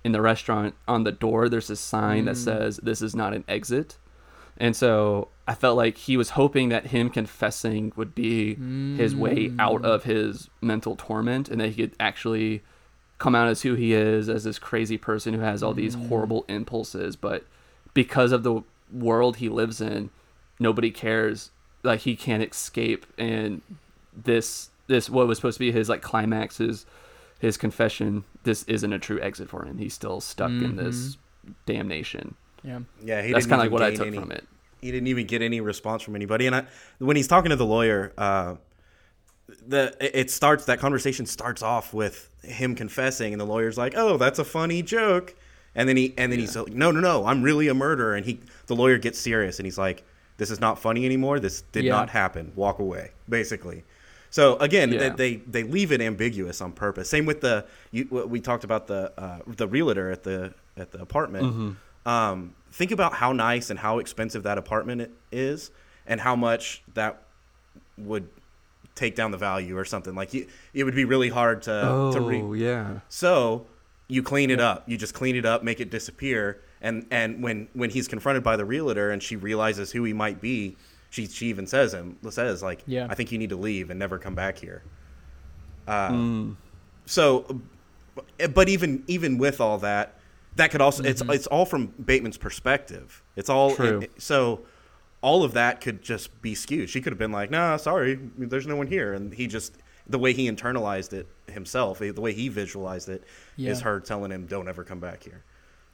[0.04, 2.44] in the restaurant, on the door, there's a sign that Mm.
[2.44, 3.96] says, "This is not an exit."
[4.60, 8.58] And so I felt like he was hoping that him confessing would be
[8.96, 9.86] his way out Mm.
[9.86, 12.62] of his mental torment and that he could actually
[13.18, 16.08] come out as who he is as this crazy person who has all these Mm.
[16.08, 17.44] horrible impulses but
[17.94, 20.10] because of the world he lives in
[20.60, 21.50] nobody cares
[21.82, 23.62] like he can't escape and
[24.16, 26.86] this this what was supposed to be his like climax his
[27.38, 31.16] his confession this isn't a true exit for him he's still stuck in this
[31.66, 32.80] damnation Yeah.
[33.02, 34.46] Yeah, he that's kind of like what i took any- from it
[34.80, 36.46] he didn't even get any response from anybody.
[36.46, 36.64] And I,
[36.98, 38.54] when he's talking to the lawyer, uh,
[39.66, 43.94] the it it starts that conversation starts off with him confessing, and the lawyer's like,
[43.96, 45.34] "Oh, that's a funny joke,"
[45.74, 48.24] and then he and then he's like, "No, no, no, I'm really a murderer." And
[48.24, 50.04] he the lawyer gets serious, and he's like,
[50.38, 51.38] "This is not funny anymore.
[51.38, 51.92] This did Yeah.
[51.92, 52.52] not happen.
[52.56, 53.84] Walk away." Basically.
[54.30, 55.10] So again, Yeah.
[55.10, 57.08] they, they they leave it ambiguous on purpose.
[57.10, 61.00] Same with the you, we talked about the uh, the realtor at the at the
[61.00, 61.76] apartment.
[62.06, 65.70] Um, think about how nice and how expensive that apartment is,
[66.06, 67.22] and how much that
[67.98, 68.28] would
[68.94, 70.14] take down the value or something.
[70.14, 73.66] Like you, it would be really hard to to re- oh yeah so
[74.08, 74.84] you clean it up.
[74.88, 76.60] You just clean it up, make it disappear.
[76.80, 80.40] And and when when he's confronted by the realtor and she realizes who he might
[80.40, 80.76] be,
[81.10, 83.06] she she even says him says like, Yeah.
[83.10, 84.82] I think you need to leave and never come back here.
[85.86, 86.56] Uh, Mm.
[87.06, 87.60] So,
[88.52, 90.14] but even even with all that,
[90.56, 93.22] that could also it's it's all from Bateman's perspective.
[93.36, 94.04] It's all True.
[94.18, 94.60] so
[95.20, 96.90] all of that could just be skewed.
[96.90, 99.72] She could have been like, "Nah, sorry, there's no one here," and he just
[100.06, 103.24] the way he internalized it himself, the way he visualized it,
[103.56, 103.84] is Yeah.
[103.84, 105.42] her telling him, "Don't ever come back here."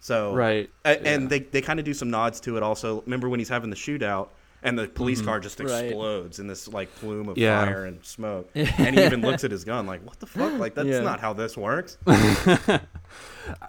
[0.05, 1.29] So Right, a- and yeah.
[1.29, 2.63] they they kind of do some nods to it.
[2.63, 4.29] Also, remember when he's having the shootout
[4.63, 5.87] and the police car just Right.
[5.87, 7.41] explodes in this like plume of Mm-hmm.
[7.41, 7.65] Yeah.
[7.65, 10.59] fire and smoke, and he even looks at his gun like, "What the fuck?
[10.59, 11.01] Like that's Yeah.
[11.01, 11.97] not how this works."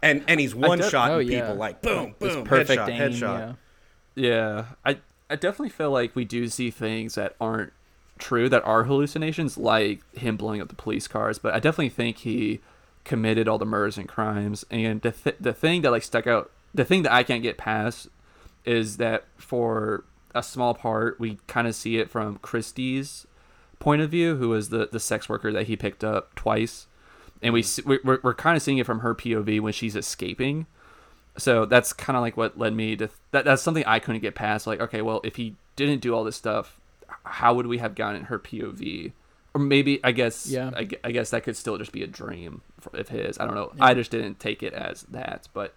[0.04, 3.40] and and he's one shot Oh, people like boom It's boom perfect headshot aim, headshot.
[3.40, 3.54] Yeah.
[4.18, 4.98] Yeah, I
[5.30, 7.74] I definitely feel like we do see things that aren't
[8.18, 11.38] true that are hallucinations, like him blowing up the police cars.
[11.40, 12.60] But I definitely think he
[13.06, 14.66] committed all the murders and crimes.
[14.70, 17.58] And the th- the thing that like stuck out, the thing that I can't get
[17.58, 18.10] past,
[18.66, 20.04] is that for
[20.34, 23.26] a small part we kind of see it from Christie's
[23.80, 26.88] point of view, who was the the sex worker that he picked up twice,
[27.42, 27.90] and we, mm-hmm.
[27.90, 30.66] we're, we're, we're kind of seeing it from her POV when she's escaping.
[31.38, 34.36] So that's kind of like what led me to that that's something i couldn't get
[34.36, 34.68] past.
[34.68, 36.80] Like okay well if he didn't do all this stuff
[37.24, 39.12] how would we have gotten her pov
[39.56, 40.70] or maybe i guess Yeah.
[40.76, 43.56] I, I guess that could still just be a dream for, of his i don't
[43.56, 45.74] know i just didn't take it as that but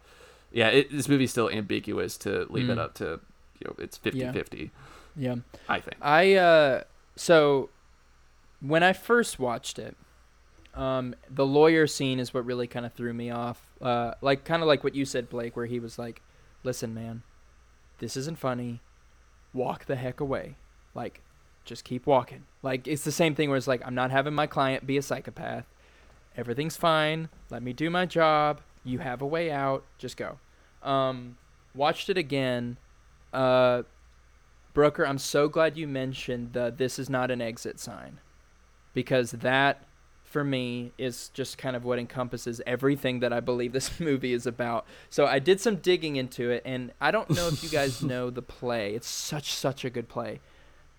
[0.53, 2.81] yeah it, this movie's still ambiguous to leave it Mm.
[2.85, 3.20] up to
[3.61, 4.33] you know it's 50 Yeah.
[4.33, 4.70] 50
[5.16, 5.37] Yeah.
[5.68, 6.83] i think I uh
[7.16, 7.70] so
[8.61, 9.97] when I first watched it,
[10.74, 13.61] um, the lawyer scene is what really kind of threw me off.
[13.81, 16.22] Uh, like kind of like what you said, Blake, where he was like,
[16.64, 17.22] "Listen, man,
[17.99, 18.81] this isn't funny.
[19.53, 20.57] Walk the heck away.
[20.93, 21.20] Like,
[21.69, 24.47] just keep walking." Like it's the same thing where it's like, "I'm not having my
[24.47, 25.66] client be a psychopath.
[26.37, 27.29] Everything's fine.
[27.51, 28.61] Let me do my job.
[28.85, 29.85] You have a way out.
[29.99, 30.39] Just go."
[30.83, 31.37] Um,
[31.75, 32.77] watched it again.
[33.33, 33.83] Uh,
[34.75, 38.21] Brooker, I'm so glad you mentioned the "this is not an exit" sign,
[38.95, 39.85] because that,
[40.25, 44.47] for me, is just kind of what encompasses everything that I believe this movie is
[44.47, 44.87] about.
[45.11, 48.31] So I did some digging into it, and I don't know if you guys know
[48.31, 48.95] the play.
[48.95, 50.41] It's such such a good play.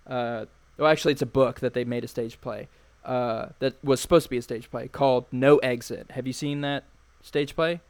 [0.05, 0.45] Uh,
[0.80, 2.67] well, actually, it's a book that they made a stage play.
[3.05, 6.11] Uh, that was supposed to be a stage play called No Exit.
[6.11, 6.84] Have you seen that
[7.21, 7.82] stage play?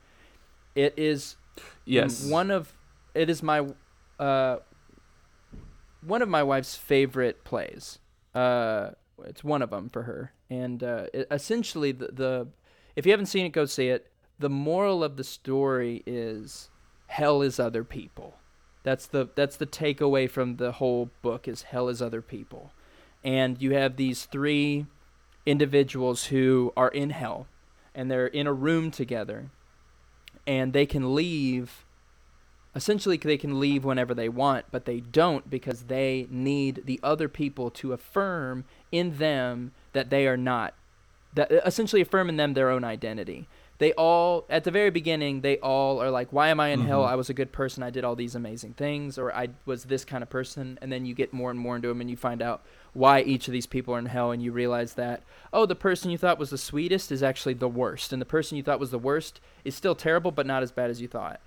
[0.75, 1.35] It is
[1.85, 2.73] yes one of
[3.13, 3.67] it is my
[4.17, 4.57] uh
[6.01, 7.99] one of my wife's favorite plays.
[8.33, 8.91] Uh,
[9.25, 12.47] it's one of them for her, and uh, it, essentially the, the
[12.95, 14.07] if you haven't seen it, go see it.
[14.37, 16.69] The moral of the story is
[17.07, 18.35] hell is other people.
[18.83, 22.71] That's the that's the takeaway from the whole book is hell is other people,
[23.23, 24.85] and you have these three
[25.45, 27.47] individuals who are in hell,
[27.95, 29.49] and they're in a room together,
[30.47, 31.85] and they can leave
[32.75, 37.27] essentially they can leave whenever they want but they don't because they need the other
[37.27, 40.75] people to affirm in them that they are not
[41.33, 43.47] that essentially affirm in them their own identity.
[43.79, 47.03] They all at the very beginning they all are like why am i in hell?
[47.03, 47.07] Mhm.
[47.09, 47.81] i was a good person.
[47.81, 51.07] I did all these amazing things or i was this kind of person and then
[51.07, 52.61] you get more and more into them and you find out
[52.93, 55.21] why each of these people are in hell and you realize that
[55.53, 58.57] oh the person you thought was the sweetest is actually the worst and the person
[58.57, 61.39] you thought was the worst is still terrible but not as bad as you thought.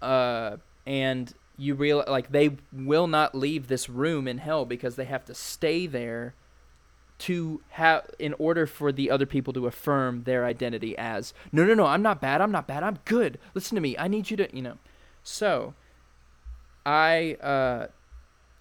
[0.00, 5.04] Uh, and you real like they will not leave this room in hell because they
[5.04, 6.34] have to stay there
[7.18, 11.74] to have in order for the other people to affirm their identity as no no
[11.74, 13.38] no I'm not bad I'm not bad I'm good.
[13.54, 14.78] Listen to me I need you to you know.
[15.24, 15.74] So
[16.86, 17.88] I uh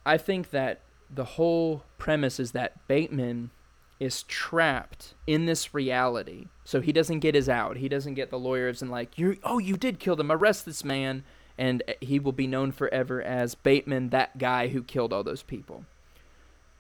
[0.06, 0.80] I think that
[1.14, 3.52] the whole premise is that Bateman
[4.00, 6.46] is trapped in this reality.
[6.64, 7.78] So he doesn't get his out.
[7.78, 10.32] He doesn't get the lawyers and like you oh you did kill them.
[10.32, 11.24] Arrest this man.
[11.58, 15.86] And he will be known forever as Bateman that guy who killed all those people.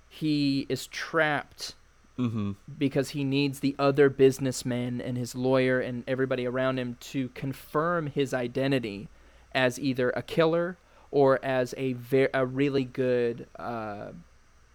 [0.10, 1.76] He is trapped
[2.20, 2.54] Mm-hmm.
[2.80, 8.08] because he needs the other businessmen and his lawyer and everybody around him to confirm
[8.08, 9.08] his identity
[9.54, 10.80] as either a killer
[11.18, 14.10] or as a ver- a really good uh,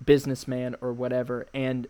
[0.05, 1.87] businessman or whatever and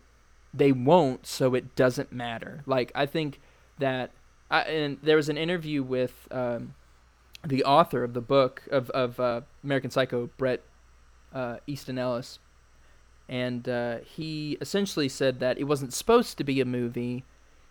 [0.52, 2.62] they won't so it doesn't matter.
[2.66, 3.40] Like i think
[3.78, 4.10] that
[4.50, 6.74] I, and there was an interview with um,
[7.42, 10.60] the author of the book of, of uh, american psycho bret
[11.32, 12.38] uh, easton ellis
[13.30, 17.24] and uh, he essentially said that it wasn't supposed to be a movie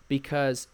[0.08, 0.66] because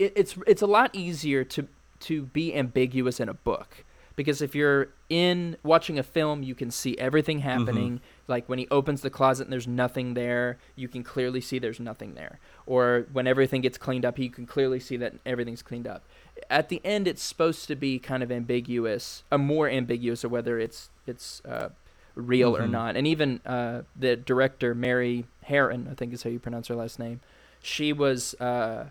[0.00, 1.68] it, it's it's a lot easier to
[2.00, 3.84] to be ambiguous in a book
[4.16, 8.00] because if you're in watching a film you can see everything happening.
[8.28, 11.80] Like when he opens the closet and there's nothing there you can clearly see there's
[11.80, 12.38] nothing there.
[12.66, 16.04] Or when everything gets cleaned up you can clearly see that everything's cleaned up.
[16.48, 20.58] At the end it's supposed to be kind of ambiguous a more ambiguous of whether
[20.58, 21.68] it's it's uh,
[22.14, 22.70] real or Mhm.
[22.70, 22.96] not.
[22.96, 26.98] And even uh, the director mary Harron, i think is how you pronounce her last
[26.98, 27.20] name
[27.62, 28.86] she was uh,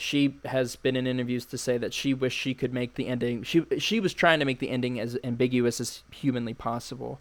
[0.00, 3.42] she has been in interviews to say that she wished she could make the ending.
[3.42, 7.20] She she was trying to make the ending as ambiguous as humanly possible.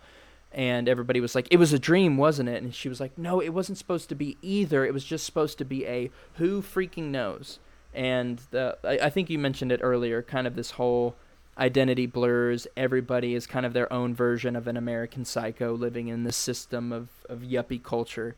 [0.51, 2.63] And everybody was like it was a dream wasn't it?
[2.63, 4.85] And she was like no it wasn't supposed to be either.
[4.85, 7.59] It was just supposed to be a who freaking knows?
[7.93, 11.15] And the I, I think you mentioned it earlier kind of this whole
[11.57, 12.65] identity blurs.
[12.77, 16.91] Everybody is kind of their own version of an american psycho living in this system
[16.91, 18.35] of, of yuppie culture.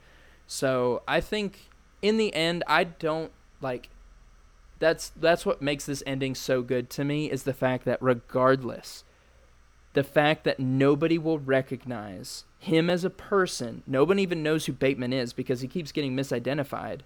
[0.48, 1.70] So i think
[2.02, 3.32] in the end i don't
[3.62, 3.90] like
[4.82, 9.06] that's that's what makes this ending so good to me is the fact that regardless
[9.94, 15.14] the fact that nobody will recognize him as a person nobody even knows who bateman
[15.14, 17.02] is because he keeps getting misidentified.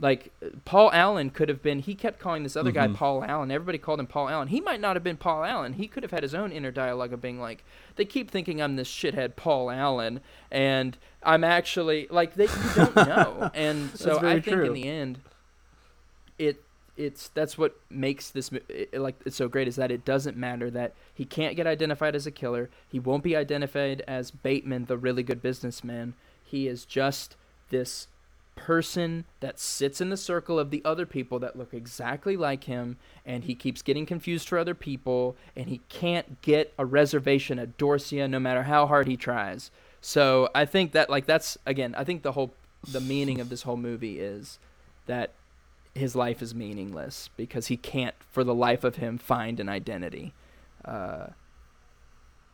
[0.00, 0.32] Like
[0.64, 2.94] paul allen could have been he kept calling this other guy Mhm.
[2.96, 3.52] paul allen.
[3.52, 4.48] Everybody called him paul allen.
[4.48, 5.74] He might not have been paul allen.
[5.74, 7.62] He could have had his own inner dialogue of being like
[7.94, 10.18] they keep thinking i'm this shithead paul allen
[10.50, 13.50] and i'm actually like they you don't know.
[13.54, 14.64] And so i think true.
[14.64, 15.20] in the end
[16.38, 16.63] it
[16.96, 20.70] it's that's what makes this it, like it's so great is that it doesn't matter
[20.70, 22.70] that he can't get identified as a killer.
[22.88, 26.14] He won't be identified as bateman the really good businessman.
[26.44, 27.36] He is just
[27.70, 28.06] this
[28.56, 32.96] person that sits in the circle of the other people that look exactly like him
[33.26, 37.76] and he keeps getting confused for other people and he can't get a reservation at
[37.76, 39.70] dorsia no matter how hard he tries.
[40.00, 42.54] So i think that like that's again i think the whole
[42.86, 44.58] the meaning of this whole movie is
[45.06, 45.32] that
[45.94, 50.34] his life is meaningless because he can't for the life of him find an identity
[50.84, 51.26] uh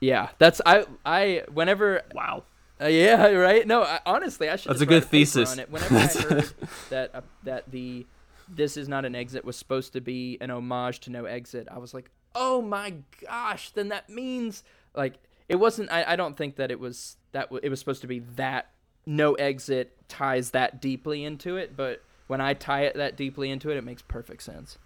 [0.00, 2.44] yeah that's i i whenever Wow.
[2.80, 3.66] uh, yeah, right.
[3.66, 4.70] No, I, honestly, I should.
[4.70, 5.52] That's a good paper thesis.
[5.52, 5.70] On it.
[5.70, 6.52] Whenever I heard
[6.88, 8.06] that uh, that the
[8.48, 11.78] this is not an exit was supposed to be an homage to No Exit, I
[11.78, 12.94] was like, oh my
[13.26, 14.64] gosh, then that means
[14.94, 15.14] like
[15.48, 15.92] it wasn't.
[15.92, 18.70] I, I don't think that it was that w- it was supposed to be that
[19.06, 23.70] No Exit ties that deeply into it, but when I tie it that deeply into
[23.70, 24.78] it, it makes perfect sense.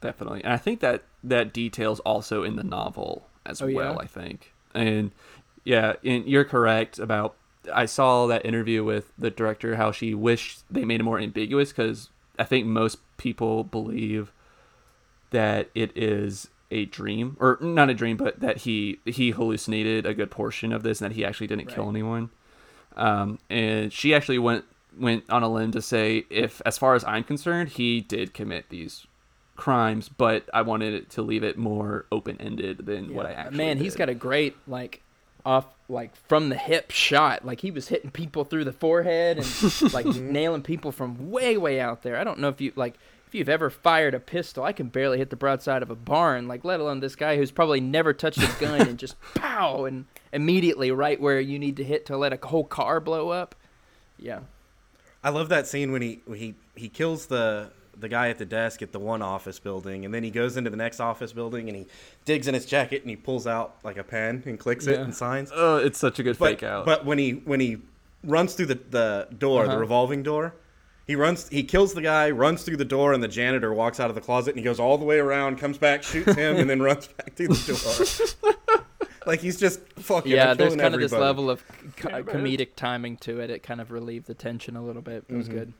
[0.00, 0.44] Definitely.
[0.44, 3.76] And I think that that details also in the novel as Oh, yeah?
[3.76, 4.52] well, I think.
[4.72, 5.10] And
[5.64, 7.34] yeah, and you're correct about
[7.74, 11.72] I saw that interview with the director how she wished they made it more ambiguous
[11.72, 14.32] cuz I think most people believe
[15.30, 20.14] that it is a dream or not a dream but that he he hallucinated a
[20.14, 22.30] good portion of this and that he actually didn't kill anyone.
[22.96, 24.64] Um and she actually went
[24.98, 28.68] went on a limb to say if as far as I'm concerned he did commit
[28.68, 29.06] these
[29.56, 33.40] crimes, but I wanted to leave it more open ended than what I Yeah.
[33.40, 33.56] actually.
[33.58, 35.02] Man, he's got a great like
[35.44, 37.44] off like from the hip shot.
[37.44, 41.80] Like he was hitting people through the forehead and like nailing people from way way
[41.80, 42.18] out there.
[42.18, 42.94] I don't know if you like
[43.26, 44.64] if you've ever fired a pistol.
[44.64, 46.48] I can barely hit the broadside of a barn.
[46.48, 50.06] Like let alone this guy who's probably never touched a gun and just pow and
[50.32, 53.54] immediately right where you need to hit to let a whole car blow up.
[54.18, 54.40] Yeah.
[55.22, 58.46] I love that scene when he when he he kills the the guy at the
[58.46, 61.68] desk at the one office building, and then he goes into the next office building
[61.68, 61.86] and he
[62.24, 65.14] digs in his jacket and he pulls out like a pen and clicks it and
[65.14, 65.50] signs.
[65.54, 66.86] Oh, it's such a good But, fake out.
[66.86, 67.78] but when he when he
[68.24, 69.72] runs through the, the door, Uh-huh.
[69.74, 70.54] the revolving door,
[71.06, 74.08] he runs he kills the guy, runs through the door, and the janitor walks out
[74.08, 76.70] of the closet and he goes all the way around, comes back, shoots him, and
[76.70, 78.80] then runs back through the door.
[79.26, 81.62] like he's just fucking Yeah, I'm there's killing kind of this level of
[81.96, 83.50] co- comedic timing to it.
[83.50, 85.24] It kind of relieved the tension a little bit.
[85.28, 85.52] It was Mhm.
[85.52, 85.72] good.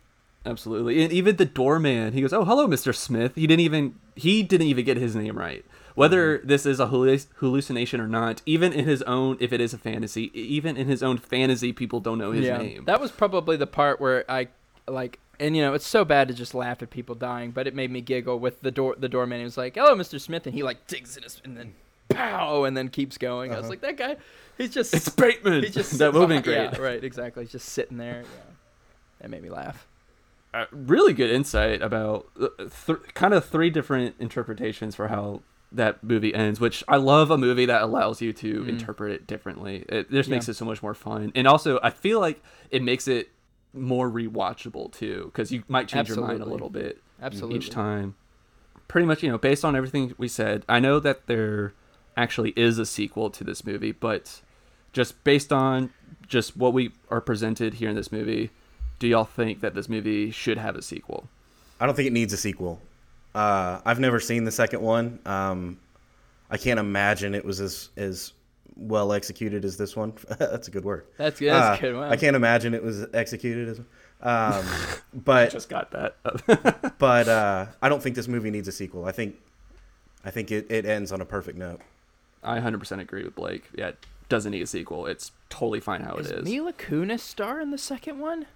[0.46, 1.02] Absolutely.
[1.02, 2.94] And even the doorman, he goes, "Oh, hello, Mr.
[2.94, 5.64] Smith." He didn't even he didn't even get his name right.
[5.94, 9.74] Whether this is a halluc- hallucination or not, even in his own if it is
[9.74, 12.84] a fantasy, even in his own fantasy people don't know his yeah, name.
[12.86, 14.48] that was probably the part where I
[14.88, 17.74] like, and you know, it's so bad to just laugh at people dying, but it
[17.74, 18.94] made me giggle with the door.
[18.98, 20.18] The doorman he was like, "Hello, Mr.
[20.20, 21.74] Smith," and he like digs in his and then
[22.10, 23.52] pow, and then keeps going.
[23.52, 23.70] I was Uh-huh.
[23.70, 24.16] like, that guy,
[24.58, 25.62] he's just it's Bateman.
[25.62, 26.80] he's just that sitting movement behind- great.
[26.80, 27.44] Yeah, right, exactly.
[27.44, 28.22] He's just sitting there.
[28.22, 28.52] Yeah,
[29.20, 29.86] that made me laugh.
[30.52, 32.48] uh, really good insight about uh,
[32.86, 35.42] th- kind of three different interpretations for how
[35.72, 38.68] that movie ends which i love a movie that allows you to Mhm.
[38.70, 40.34] interpret it differently it just Yeah.
[40.34, 42.42] makes it so much more fun and also i feel like
[42.72, 43.30] it makes it
[43.72, 47.58] more rewatchable too because you might change your mind a little bit Absolutely.
[47.58, 48.16] each time
[48.88, 51.72] pretty much you know based on everything we said i know that there
[52.20, 54.40] actually is a sequel to this movie but
[54.92, 55.90] just based on
[56.26, 58.50] just what we are presented here in this movie
[58.98, 61.28] do y'all think that this movie should have a sequel
[61.82, 62.78] I don't think it needs a sequel.
[63.34, 65.18] Uh, I've never seen the second one.
[65.24, 65.78] Um,
[66.50, 68.34] I can't imagine it was as as
[68.76, 70.12] well executed as this one.
[70.38, 71.06] that's a good word.
[71.16, 71.52] That's good.
[71.54, 71.96] That's Uh, good.
[71.96, 72.10] Wow.
[72.10, 73.78] I can't imagine it was executed as.
[74.22, 74.66] Um,
[75.14, 76.16] but I just got that
[76.98, 79.06] but uh, I don't think this movie needs a sequel.
[79.06, 79.36] I think
[80.22, 81.80] I think it, it ends on a perfect note.
[82.42, 86.14] I 100% agree with blake yeah it doesn't need a sequel it's totally fine how
[86.16, 88.46] Is it is Mila Kunis star in the second one?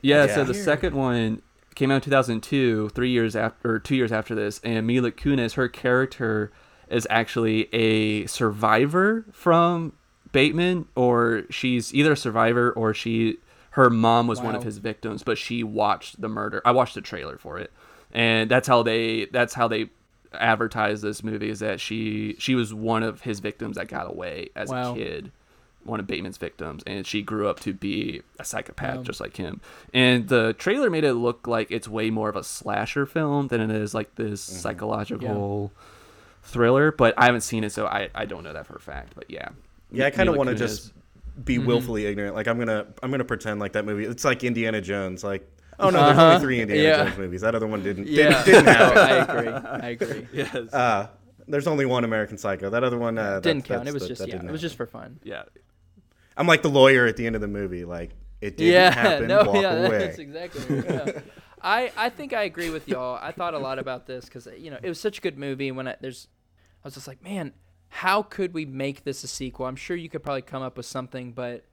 [0.00, 0.34] Yeah, Yeah.
[0.36, 1.42] so the second one
[1.74, 5.54] came out in 2002, three years after, or two years after this, and Mila Kunis,
[5.54, 6.50] her character
[6.88, 9.92] is actually a survivor from
[10.32, 13.36] Bateman, or she's either a survivor or she,
[13.72, 16.62] her mom was one of his victims, but she watched the murder.
[16.64, 17.70] I watched the trailer for it,
[18.12, 19.90] and that's how they, that's how they
[20.32, 24.48] advertised this movie is that she, she was one of his victims that got away
[24.56, 24.92] as Wow.
[24.92, 25.32] a kid
[25.84, 29.02] one of Bateman's victims, and she grew up to be a psychopath Wow.
[29.04, 29.60] just like him.
[29.94, 33.62] And the trailer made it look like it's way more of a slasher film than
[33.62, 34.58] it is like this Mm-hmm.
[34.58, 35.72] psychological
[36.42, 36.92] thriller.
[36.92, 39.12] But I haven't seen it, so I, I don't know that for a fact.
[39.14, 39.48] But yeah,
[39.90, 40.92] Yeah, I kind of want to just
[41.42, 41.64] be Mhm.
[41.66, 42.34] willfully ignorant.
[42.34, 44.04] Like I'm gonna I'm gonna pretend like that movie.
[44.04, 45.24] It's like Indiana Jones.
[45.24, 45.48] Like
[45.80, 46.26] oh no, there's Uh-huh.
[46.34, 47.04] only three Indiana Yeah.
[47.04, 47.40] Jones movies.
[47.42, 48.98] That other one didn't Yeah, didn't, didn't no, have it.
[48.98, 49.48] I agree.
[49.48, 50.26] I agree.
[50.32, 51.08] yes, Uh,
[51.46, 52.70] there's only one American Psycho.
[52.70, 53.88] That other one uh, didn't count.
[53.88, 54.34] It was that- just yeah.
[54.34, 54.58] It was happen.
[54.58, 55.20] just for fun.
[55.24, 55.44] yeah.
[56.36, 57.84] I'm like the lawyer at the end of the movie.
[57.84, 58.10] Like
[58.40, 59.26] it didn't yeah, happen.
[59.28, 59.98] no, walk yeah, away.
[59.98, 60.76] that's exactly.
[60.78, 61.20] Yeah.
[61.60, 63.18] I I think I agree with y'all.
[63.20, 65.72] I thought a lot about this because you know it was such a good movie.
[65.72, 66.28] When I, there's,
[66.84, 67.52] I was just like, man,
[67.88, 69.66] how could we make this a sequel?
[69.66, 71.64] I'm sure you could probably come up with something, but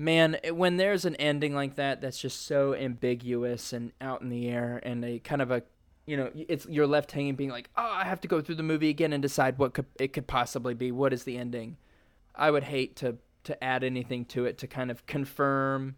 [0.00, 4.48] man, when there's an ending like that, that's just so ambiguous and out in the
[4.48, 5.62] air, and a kind of a
[6.06, 8.64] you know, it's you're left hanging, being like, "Oh, I have to go through the
[8.64, 10.90] movie again and decide what could, it could possibly be.
[10.90, 11.76] What is the ending?"
[12.34, 15.96] I would hate to to add anything to it to kind of confirm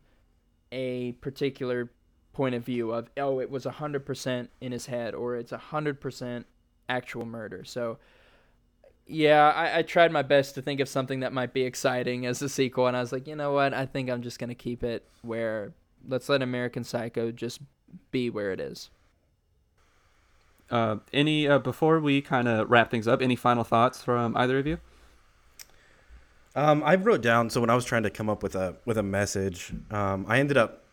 [0.71, 1.91] a particular
[2.33, 6.01] point of view of, "Oh, it was hundred percent in his head," or "It's hundred
[6.01, 6.47] percent
[6.89, 7.99] actual murder." So,
[9.07, 12.41] yeah, I, I tried my best to think of something that might be exciting as
[12.43, 13.75] a sequel, and I was like, you know what?
[13.75, 15.73] I think I'm just gonna keep it where
[16.09, 17.61] let's let American Psycho just
[18.11, 18.91] be where it is.
[20.71, 23.21] Uh, any uh, before we kind of wrap things up?
[23.21, 24.79] Any final thoughts from either of you?
[26.55, 28.97] Um, I wrote down so when I was trying to come up with a with
[28.97, 30.85] a message, um, I ended up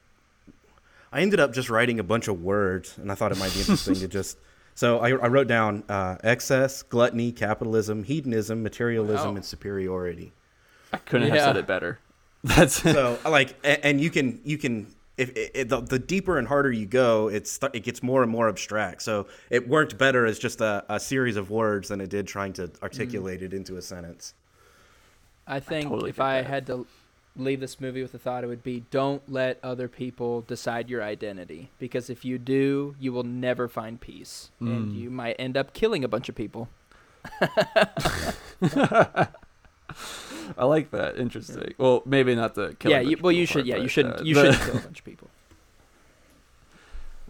[1.11, 3.59] I ended up just writing a bunch of words, and I thought it might be
[3.59, 4.37] interesting to just.
[4.79, 9.35] So I, I wrote down uh, excess, gluttony, capitalism, hedonism, materialism, Wow.
[9.35, 10.31] and superiority.
[10.93, 11.99] I couldn't have said it better.
[12.45, 16.37] That's So like, a- and you can you can if it, it- the, the deeper
[16.37, 19.01] and harder you go, it's it gets more and more abstract.
[19.01, 22.53] So it worked better as just a, a series of words than it did trying
[22.53, 24.33] to articulate it into a sentence.
[25.45, 26.47] I think totally if I that.
[26.49, 26.87] had to
[27.43, 31.01] leave this movie with a thought, it would be don't let other people decide your
[31.03, 31.71] identity.
[31.79, 34.51] Because if you do, you will never find peace.
[34.59, 34.95] And Mm.
[34.99, 36.69] you might end up killing a bunch of people.
[40.57, 41.17] I like that.
[41.17, 41.73] Interesting.
[41.77, 42.91] Well, maybe not the kill.
[42.91, 43.65] yeah, you, well, you should.
[43.65, 44.25] Yeah, you shouldn't.
[44.25, 45.29] you shouldn't kill a bunch of people.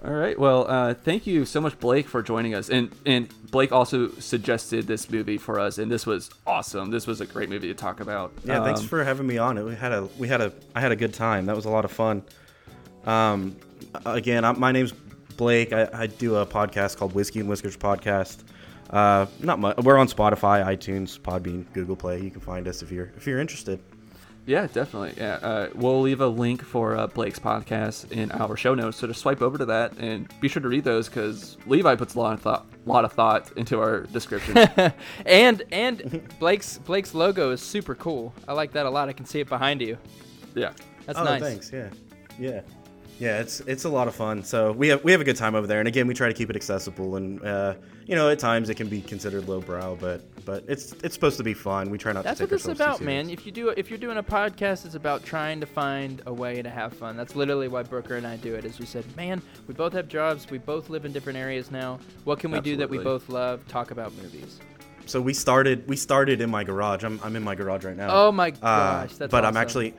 [0.06, 0.40] All right.
[0.40, 2.70] Well, uh, thank you so much, Blake, for joining us.
[2.70, 6.90] And and Blake also suggested this movie for us, and this was awesome.
[6.90, 8.32] This was a great movie to talk about.
[8.46, 9.58] Yeah, thanks Um, for having me on.
[9.58, 11.48] It We had a we had a I had a good time.
[11.48, 12.24] That was a lot of fun.
[13.06, 13.58] Um,
[14.06, 14.94] again, I, my name's
[15.36, 15.74] Blake.
[15.74, 18.44] I, I do a podcast called Whiskey and Whiskers Podcast.
[18.90, 19.78] Uh, not much.
[19.78, 22.22] We're on Spotify, iTunes, Podbean, Google Play.
[22.22, 23.80] You can find us if you're if you're interested.
[24.50, 25.14] Yeah, definitely.
[25.16, 28.98] Yeah, uh, we'll leave a link for uh, Blake's podcast in our show notes.
[28.98, 32.16] So just swipe over to that and be sure to read those because Levi puts
[32.16, 34.58] a lot of thought, lot of thought into our description.
[35.28, 38.34] and and Blake's Blake's logo is super cool.
[38.48, 39.08] I like that a lot.
[39.08, 40.00] I can see it behind you.
[40.56, 40.74] yeah.
[41.06, 41.42] That's oh, nice.
[41.44, 41.72] thanks.
[41.72, 41.90] Yeah,
[42.40, 42.62] yeah,
[43.20, 43.40] yeah.
[43.40, 44.44] It's it's a lot of fun.
[44.44, 45.80] So we have we have a good time over there.
[45.80, 47.16] And again, we try to keep it accessible.
[47.18, 51.14] And uh, you know, at times it can be considered lowbrow, but but it's it's
[51.14, 51.90] supposed to be fun.
[51.90, 53.30] We try not That's to what take this is about, man.
[53.30, 56.62] If you do if you're doing a podcast, it's about trying to find a way
[56.62, 57.18] to have fun.
[57.18, 58.66] That's literally why Brooker and I do it.
[58.66, 62.00] As we said, man, we both have jobs, we both live in different areas now.
[62.24, 63.68] What can we do that we both love?
[63.68, 64.60] Talk about movies.
[65.06, 67.04] So we started we started in my garage.
[67.04, 68.10] I'm I'm in my garage right now.
[68.12, 69.94] Oh my Uh, gosh, that's but I'm actually,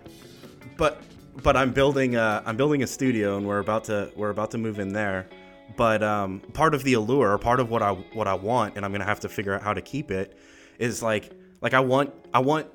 [0.77, 1.01] but
[1.43, 4.59] but I'm building uh, I'm building a studio, and we're about to we're about to
[4.59, 5.28] move in there.
[5.76, 8.84] But um, part of the allure, or part of what I what I want, and
[8.84, 10.36] I'm gonna have to figure out how to keep it,
[10.78, 11.30] is like
[11.61, 12.66] like I want I want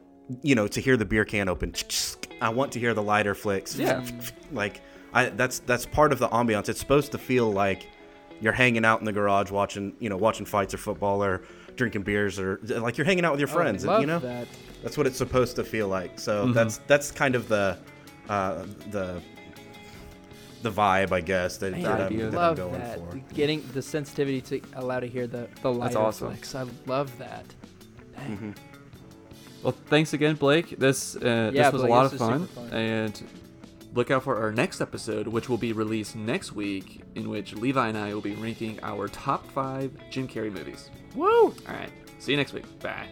[0.41, 1.73] you know to hear the beer can open.
[2.41, 3.75] I want to hear the lighter flicks.
[3.75, 4.05] Yeah.
[4.51, 4.81] like
[5.13, 6.69] I that's that's part of the ambiance.
[6.69, 7.87] It's supposed to feel like
[8.41, 11.43] you're hanging out in the garage watching you know watching fights or football or
[11.75, 13.85] drinking beers or like you're hanging out with your Oh, friends.
[13.85, 14.19] love you know.
[14.19, 14.47] that.
[14.83, 16.17] That's what it's supposed to feel like.
[16.19, 16.53] So Mhm.
[16.53, 17.77] that's that's kind of the
[18.29, 19.21] uh, the
[20.61, 22.17] the vibe, I guess, that, that, I'm, idea.
[22.23, 22.97] that I'm love going that.
[22.97, 23.21] for.
[23.35, 26.29] Getting the sensitivity to allow to hear the the lighter awesome.
[26.31, 26.55] flicks.
[26.55, 27.45] I love that.
[28.15, 28.37] Dang.
[28.37, 28.55] Mhm.
[29.63, 30.77] Well, thanks again, Blake.
[30.79, 32.69] This uh, Yeah, this was Blake, a lot this of fun, fun.
[32.71, 33.23] and
[33.93, 37.87] look out for our next episode, which will be released next week, in which Levi
[37.87, 40.89] and I will be ranking our top five Jim Carrey movies.
[41.15, 41.27] Woo!
[41.45, 42.65] All right, see you next week.
[42.79, 43.07] Bye.